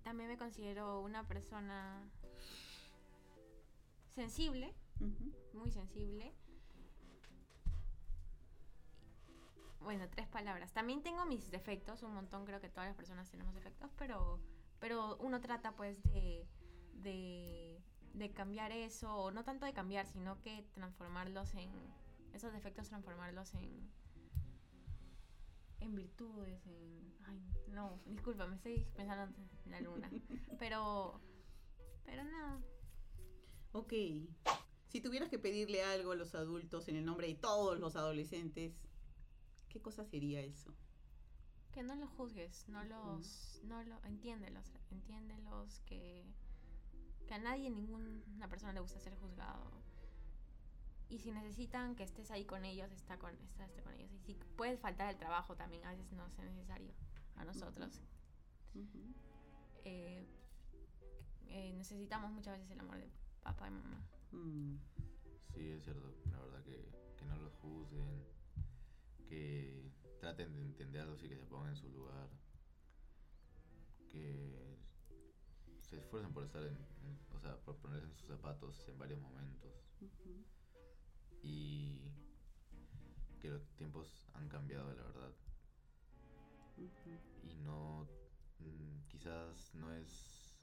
También 0.04 0.30
me 0.30 0.38
considero 0.38 1.02
una 1.02 1.28
persona 1.28 2.10
sensible, 4.15 4.73
muy 5.54 5.71
sensible. 5.71 6.34
Bueno, 9.82 10.10
tres 10.10 10.28
palabras. 10.28 10.73
También 10.73 11.04
tengo 11.04 11.25
mis 11.25 11.51
defectos, 11.51 12.01
un 12.01 12.13
montón, 12.13 12.45
creo 12.45 12.60
que 12.60 12.69
todas 12.69 12.88
las 12.88 12.95
personas 12.95 13.30
tenemos 13.30 13.54
defectos, 13.54 13.91
pero, 13.97 14.39
pero 14.80 15.17
uno 15.17 15.41
trata 15.41 15.75
pues 15.75 16.01
de, 16.06 16.47
de, 16.93 17.80
de 18.13 18.32
cambiar 18.32 18.71
eso, 18.71 19.15
o 19.15 19.32
no 19.32 19.43
tanto 19.43 19.65
de 19.65 19.73
cambiar, 19.73 20.08
sino 20.08 20.41
que 20.41 20.65
transformarlos 20.73 21.54
en, 21.54 21.69
esos 22.34 22.51
defectos 22.51 22.88
transformarlos 22.88 23.54
en, 23.54 23.91
en 25.82 25.95
virtudes, 25.95 26.65
en... 26.65 27.13
Ay, 27.25 27.39
no, 27.67 27.99
disculpa, 28.06 28.47
me 28.47 28.56
estoy 28.56 28.88
pensando 28.95 29.36
en 29.65 29.71
la 29.71 29.82
luna. 29.82 30.10
Pero, 30.58 31.19
pero 32.06 32.23
no, 32.23 32.62
Ok. 33.76 33.92
Si 34.88 35.02
tuvieras 35.02 35.28
que 35.28 35.38
pedirle 35.38 35.84
algo 35.84 36.14
a 36.14 36.16
los 36.16 36.34
adultos 36.34 36.88
en 36.88 36.96
el 36.96 37.04
nombre 37.04 37.28
de 37.28 37.36
todos 37.36 37.78
los 37.78 37.98
adolescentes, 37.98 38.74
¿qué 39.68 39.82
cosa 39.82 40.06
sería 40.06 40.40
eso? 40.40 40.74
Que 41.74 41.84
no 41.84 41.94
los 41.96 42.10
juzgues, 42.12 42.70
no 42.70 42.86
los, 42.86 43.60
no 43.66 43.84
lo, 43.84 44.02
entiéndelos, 44.06 44.72
entiéndelos 44.92 45.82
que, 45.82 46.24
que 47.28 47.34
a 47.34 47.38
nadie, 47.38 47.70
ninguna 47.70 48.48
persona 48.50 48.72
le 48.72 48.80
gusta 48.80 49.02
ser 49.02 49.14
juzgado. 49.16 49.70
Y 51.10 51.20
si 51.20 51.32
necesitan 51.32 51.98
que 51.98 52.04
estés 52.04 52.32
ahí 52.32 52.46
con 52.46 52.64
ellos, 52.64 52.90
está 52.94 53.20
con, 53.20 53.36
está, 53.44 53.66
esté 53.66 53.82
con 53.82 53.94
ellos. 53.96 54.10
Y 54.14 54.20
si 54.20 54.36
puedes 54.56 54.80
faltar 54.80 55.08
al 55.08 55.18
trabajo 55.18 55.58
también, 55.58 55.84
a 55.84 55.92
veces 55.92 56.10
no 56.14 56.26
es 56.26 56.38
necesario 56.38 56.94
a 57.36 57.44
nosotros. 57.44 58.00
Eh, 59.84 60.26
eh, 61.48 61.74
necesitamos 61.74 62.32
muchas 62.32 62.54
veces 62.54 62.72
el 62.72 62.80
amor 62.80 63.00
de 63.00 63.10
papá 63.46 63.68
y 63.68 63.72
mamá. 63.72 64.02
Mm, 64.34 64.76
Sí, 65.54 65.70
es 65.72 65.84
cierto. 65.84 66.14
La 66.32 66.40
verdad 66.40 66.64
que, 66.64 66.90
que 67.18 67.26
no 67.26 67.38
los 67.38 67.54
juzguen, 67.62 68.26
que 69.30 69.92
traten 70.20 70.54
de 70.56 70.62
entenderlos 70.64 71.24
y 71.24 71.30
que 71.30 71.38
se 71.38 71.46
pongan 71.46 71.70
en 71.70 71.76
su 71.78 71.90
lugar, 71.90 72.30
que 74.12 74.78
se 75.82 75.98
esfuercen 75.98 76.34
por 76.34 76.44
estar 76.44 76.64
en, 76.64 76.76
en- 76.76 77.20
o 77.36 77.40
sea, 77.40 77.56
por 77.58 77.76
ponerse 77.78 78.08
en 78.08 78.14
sus 78.16 78.28
zapatos 78.28 78.88
en 78.90 78.98
varios 78.98 79.20
momentos 79.22 79.74
y 81.44 82.02
que 83.40 83.50
los 83.50 83.62
tiempos 83.76 84.28
han 84.34 84.50
cambiado, 84.50 84.94
la 84.96 85.04
verdad. 85.04 85.32
Y 87.44 87.56
no 87.64 88.08
mm, 88.60 89.08
quizás 89.08 89.74
no 89.76 89.92
es 89.94 90.58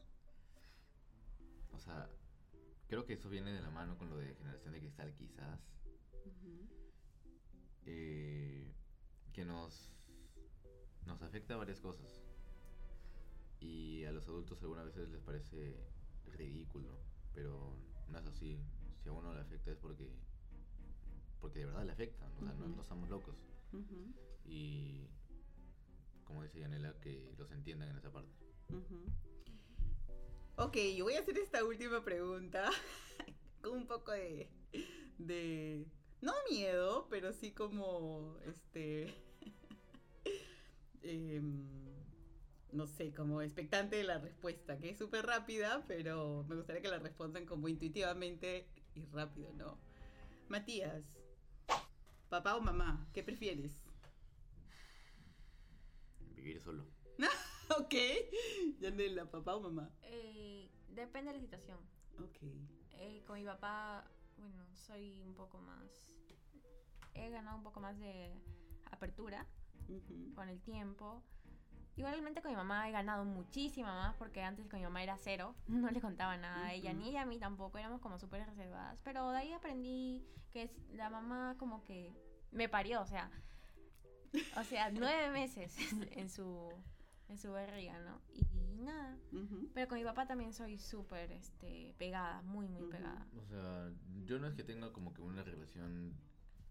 o 1.74 1.78
sea 1.78 2.08
creo 2.92 3.06
que 3.06 3.14
eso 3.14 3.30
viene 3.30 3.50
de 3.50 3.62
la 3.62 3.70
mano 3.70 3.96
con 3.96 4.10
lo 4.10 4.18
de 4.18 4.34
generación 4.34 4.74
de 4.74 4.80
cristal 4.80 5.14
quizás. 5.14 5.58
Eh, 7.86 8.70
que 9.32 9.46
nos 9.46 9.90
nos 11.06 11.22
afecta 11.22 11.54
a 11.54 11.56
varias 11.56 11.80
cosas. 11.80 12.22
Y 13.60 14.04
a 14.04 14.12
los 14.12 14.28
adultos 14.28 14.60
algunas 14.60 14.84
veces 14.84 15.08
les 15.08 15.22
parece 15.22 15.74
ridículo 16.34 16.98
pero 17.32 17.74
no 18.10 18.18
es 18.18 18.26
así. 18.26 18.60
Si 19.02 19.08
a 19.08 19.12
uno 19.12 19.32
le 19.32 19.40
afecta 19.40 19.70
es 19.70 19.78
porque 19.78 20.12
porque 21.40 21.60
de 21.60 21.64
verdad 21.64 21.86
le 21.86 21.92
afecta 21.92 22.30
o 22.36 22.40
sea 22.40 22.52
no, 22.52 22.68
no 22.68 22.82
estamos 22.82 23.08
locos. 23.08 23.42
Y 24.44 25.08
como 26.24 26.42
dice 26.42 26.60
Yanela 26.60 26.92
que 27.00 27.34
los 27.38 27.50
entiendan 27.52 27.88
en 27.88 27.96
esa 27.96 28.12
parte. 28.12 28.34
Ok, 30.64 30.76
yo 30.96 31.06
voy 31.06 31.14
a 31.14 31.18
hacer 31.18 31.36
esta 31.38 31.64
última 31.64 32.04
pregunta 32.04 32.70
con 33.62 33.72
un 33.72 33.86
poco 33.88 34.12
de, 34.12 34.48
de, 35.18 35.84
no 36.20 36.32
miedo, 36.48 37.08
pero 37.10 37.32
sí 37.32 37.50
como, 37.50 38.38
este, 38.46 39.12
em, 41.02 41.66
no 42.70 42.86
sé, 42.86 43.12
como 43.12 43.42
expectante 43.42 43.96
de 43.96 44.04
la 44.04 44.18
respuesta, 44.18 44.78
que 44.78 44.90
es 44.90 44.98
súper 44.98 45.26
rápida, 45.26 45.84
pero 45.88 46.44
me 46.48 46.54
gustaría 46.54 46.80
que 46.80 46.88
la 46.88 47.00
respondan 47.00 47.44
como 47.44 47.66
intuitivamente 47.66 48.68
y 48.94 49.04
rápido, 49.06 49.52
¿no? 49.54 49.80
Matías, 50.48 51.02
papá 52.28 52.54
o 52.54 52.60
mamá, 52.60 53.08
¿qué 53.12 53.24
prefieres? 53.24 53.82
vivir 56.36 56.60
solo 56.60 56.86
Ok, 57.78 57.94
Yanela, 58.80 59.24
papá 59.30 59.56
o 59.56 59.60
mamá. 59.60 59.88
Eh, 60.02 60.68
depende 60.88 61.30
de 61.30 61.38
la 61.38 61.40
situación. 61.40 61.78
Ok. 62.18 62.38
Eh, 62.98 63.22
con 63.26 63.38
mi 63.38 63.44
papá, 63.44 64.04
bueno, 64.36 64.64
soy 64.74 65.22
un 65.22 65.34
poco 65.34 65.58
más... 65.58 66.10
He 67.14 67.30
ganado 67.30 67.56
un 67.56 67.62
poco 67.62 67.80
más 67.80 67.98
de 67.98 68.32
apertura 68.90 69.46
con 70.34 70.48
el 70.48 70.60
tiempo. 70.60 71.22
Igualmente 71.96 72.40
con 72.40 72.50
mi 72.50 72.56
mamá 72.56 72.88
he 72.88 72.92
ganado 72.92 73.24
muchísima 73.24 73.94
más 73.94 74.14
porque 74.16 74.42
antes 74.42 74.66
con 74.66 74.78
mi 74.78 74.84
mamá 74.84 75.02
era 75.02 75.16
cero, 75.18 75.54
no 75.68 75.90
le 75.90 76.00
contaba 76.00 76.36
nada 76.36 76.66
a 76.66 76.72
ella, 76.72 76.92
ni 76.94 77.10
ella 77.10 77.22
a 77.22 77.26
mí 77.26 77.38
tampoco, 77.38 77.78
éramos 77.78 78.00
como 78.00 78.18
súper 78.18 78.46
reservadas. 78.46 78.98
Pero 79.04 79.30
de 79.30 79.38
ahí 79.38 79.52
aprendí 79.52 80.26
que 80.52 80.70
la 80.94 81.10
mamá 81.10 81.56
como 81.58 81.84
que 81.84 82.12
me 82.50 82.68
parió, 82.68 83.02
o 83.02 83.06
sea, 83.06 83.30
o 84.58 84.64
sea, 84.64 84.90
nueve 84.92 85.30
meses 85.30 85.76
en 86.12 86.30
su, 86.30 86.70
en 87.32 87.38
su 87.38 87.50
barriga, 87.50 87.98
¿no? 88.00 88.20
Y 88.34 88.82
nada. 88.82 89.18
Pero 89.74 89.88
con 89.88 89.98
mi 89.98 90.04
papá 90.04 90.26
también 90.26 90.52
soy 90.52 90.78
súper 90.78 91.32
este, 91.32 91.94
pegada, 91.98 92.42
muy, 92.42 92.68
muy 92.68 92.88
pegada. 92.90 93.26
O 93.36 93.44
sea, 93.44 93.90
yo 94.24 94.38
no 94.38 94.46
es 94.46 94.54
que 94.54 94.62
tenga 94.62 94.92
como 94.92 95.14
que 95.14 95.22
una 95.22 95.42
relación 95.42 96.14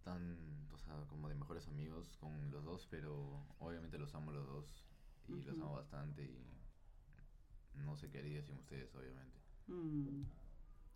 tan, 0.04 0.38
o 0.72 0.78
sea, 0.78 0.96
como 1.08 1.28
de 1.30 1.36
mejores 1.36 1.68
amigos 1.68 2.16
con 2.20 2.52
los 2.52 2.64
dos, 2.64 2.88
pero 2.90 3.44
obviamente 3.60 3.98
los 3.98 4.14
amo 4.14 4.32
los 4.32 4.48
dos 4.48 4.86
y 5.28 5.42
los 5.42 5.60
amo 5.60 5.74
bastante 5.74 6.24
y 6.24 7.82
no 7.84 7.98
sé 7.98 8.10
qué 8.10 8.20
haría 8.20 8.42
sin 8.44 8.58
ustedes, 8.58 8.94
obviamente. 8.96 9.40
Mm. 9.68 10.24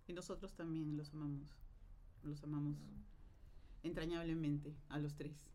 Y 0.07 0.13
nosotros 0.13 0.53
también 0.53 0.95
los 0.95 1.11
amamos. 1.13 1.49
Los 2.23 2.43
amamos 2.43 2.77
entrañablemente 3.83 4.75
a 4.89 4.99
los 4.99 5.15
tres. 5.15 5.54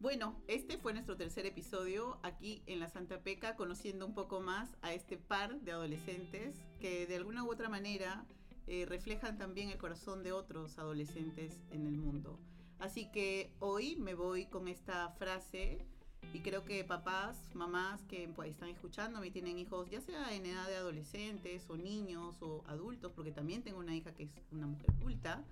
Bueno, 0.00 0.36
este 0.46 0.78
fue 0.78 0.92
nuestro 0.92 1.16
tercer 1.16 1.44
episodio 1.46 2.18
aquí 2.22 2.62
en 2.66 2.78
la 2.78 2.88
Santa 2.88 3.20
Peca, 3.20 3.56
conociendo 3.56 4.06
un 4.06 4.14
poco 4.14 4.40
más 4.40 4.70
a 4.80 4.92
este 4.94 5.16
par 5.16 5.60
de 5.60 5.72
adolescentes 5.72 6.54
que 6.80 7.06
de 7.06 7.16
alguna 7.16 7.42
u 7.42 7.50
otra 7.50 7.68
manera 7.68 8.24
eh, 8.68 8.86
reflejan 8.86 9.38
también 9.38 9.70
el 9.70 9.78
corazón 9.78 10.22
de 10.22 10.30
otros 10.30 10.78
adolescentes 10.78 11.58
en 11.72 11.86
el 11.86 11.96
mundo. 11.96 12.38
Así 12.78 13.10
que 13.10 13.50
hoy 13.58 13.96
me 13.96 14.14
voy 14.14 14.46
con 14.46 14.68
esta 14.68 15.08
frase 15.18 15.84
y 16.32 16.40
creo 16.40 16.64
que 16.64 16.84
papás, 16.84 17.36
mamás 17.54 18.00
que 18.04 18.28
pues, 18.36 18.50
están 18.50 18.68
escuchando 18.68 19.24
y 19.24 19.32
tienen 19.32 19.58
hijos, 19.58 19.90
ya 19.90 20.00
sea 20.00 20.32
en 20.32 20.46
edad 20.46 20.68
de 20.68 20.76
adolescentes 20.76 21.68
o 21.68 21.76
niños 21.76 22.36
o 22.40 22.62
adultos, 22.68 23.10
porque 23.16 23.32
también 23.32 23.64
tengo 23.64 23.80
una 23.80 23.96
hija 23.96 24.14
que 24.14 24.24
es 24.24 24.30
una 24.52 24.68
mujer 24.68 24.90
adulta 24.92 25.44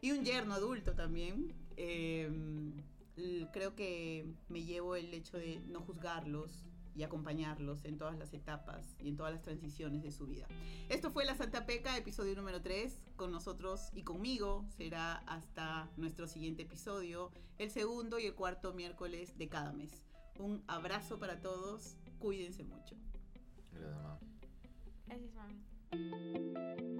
y 0.00 0.12
un 0.12 0.24
yerno 0.24 0.54
adulto 0.54 0.94
también. 0.94 1.52
l- 1.76 2.72
creo 3.52 3.74
que 3.74 4.26
me 4.48 4.64
llevo 4.64 4.96
el 4.96 5.12
hecho 5.14 5.38
de 5.38 5.60
no 5.66 5.80
juzgarlos 5.80 6.64
y 6.94 7.04
acompañarlos 7.04 7.84
en 7.84 7.96
todas 7.96 8.18
las 8.18 8.34
etapas 8.34 8.96
y 8.98 9.08
en 9.08 9.16
todas 9.16 9.32
las 9.32 9.42
transiciones 9.42 10.02
de 10.02 10.10
su 10.10 10.26
vida. 10.26 10.48
Esto 10.88 11.10
fue 11.10 11.24
La 11.24 11.36
Santa 11.36 11.64
Peca, 11.64 11.96
episodio 11.96 12.34
número 12.34 12.60
3. 12.60 12.92
Con 13.14 13.30
nosotros 13.30 13.90
y 13.94 14.02
conmigo 14.02 14.64
será 14.76 15.18
hasta 15.26 15.88
nuestro 15.96 16.26
siguiente 16.26 16.62
episodio, 16.62 17.30
el 17.58 17.70
segundo 17.70 18.18
y 18.18 18.26
el 18.26 18.34
cuarto 18.34 18.74
miércoles 18.74 19.38
de 19.38 19.48
cada 19.48 19.72
mes. 19.72 19.92
Un 20.40 20.64
abrazo 20.66 21.20
para 21.20 21.40
todos, 21.40 21.96
cuídense 22.18 22.64
mucho. 22.64 22.96
Gracias, 23.70 23.94
mamá. 23.94 24.18
Gracias, 25.06 25.34
mami. 25.34 26.97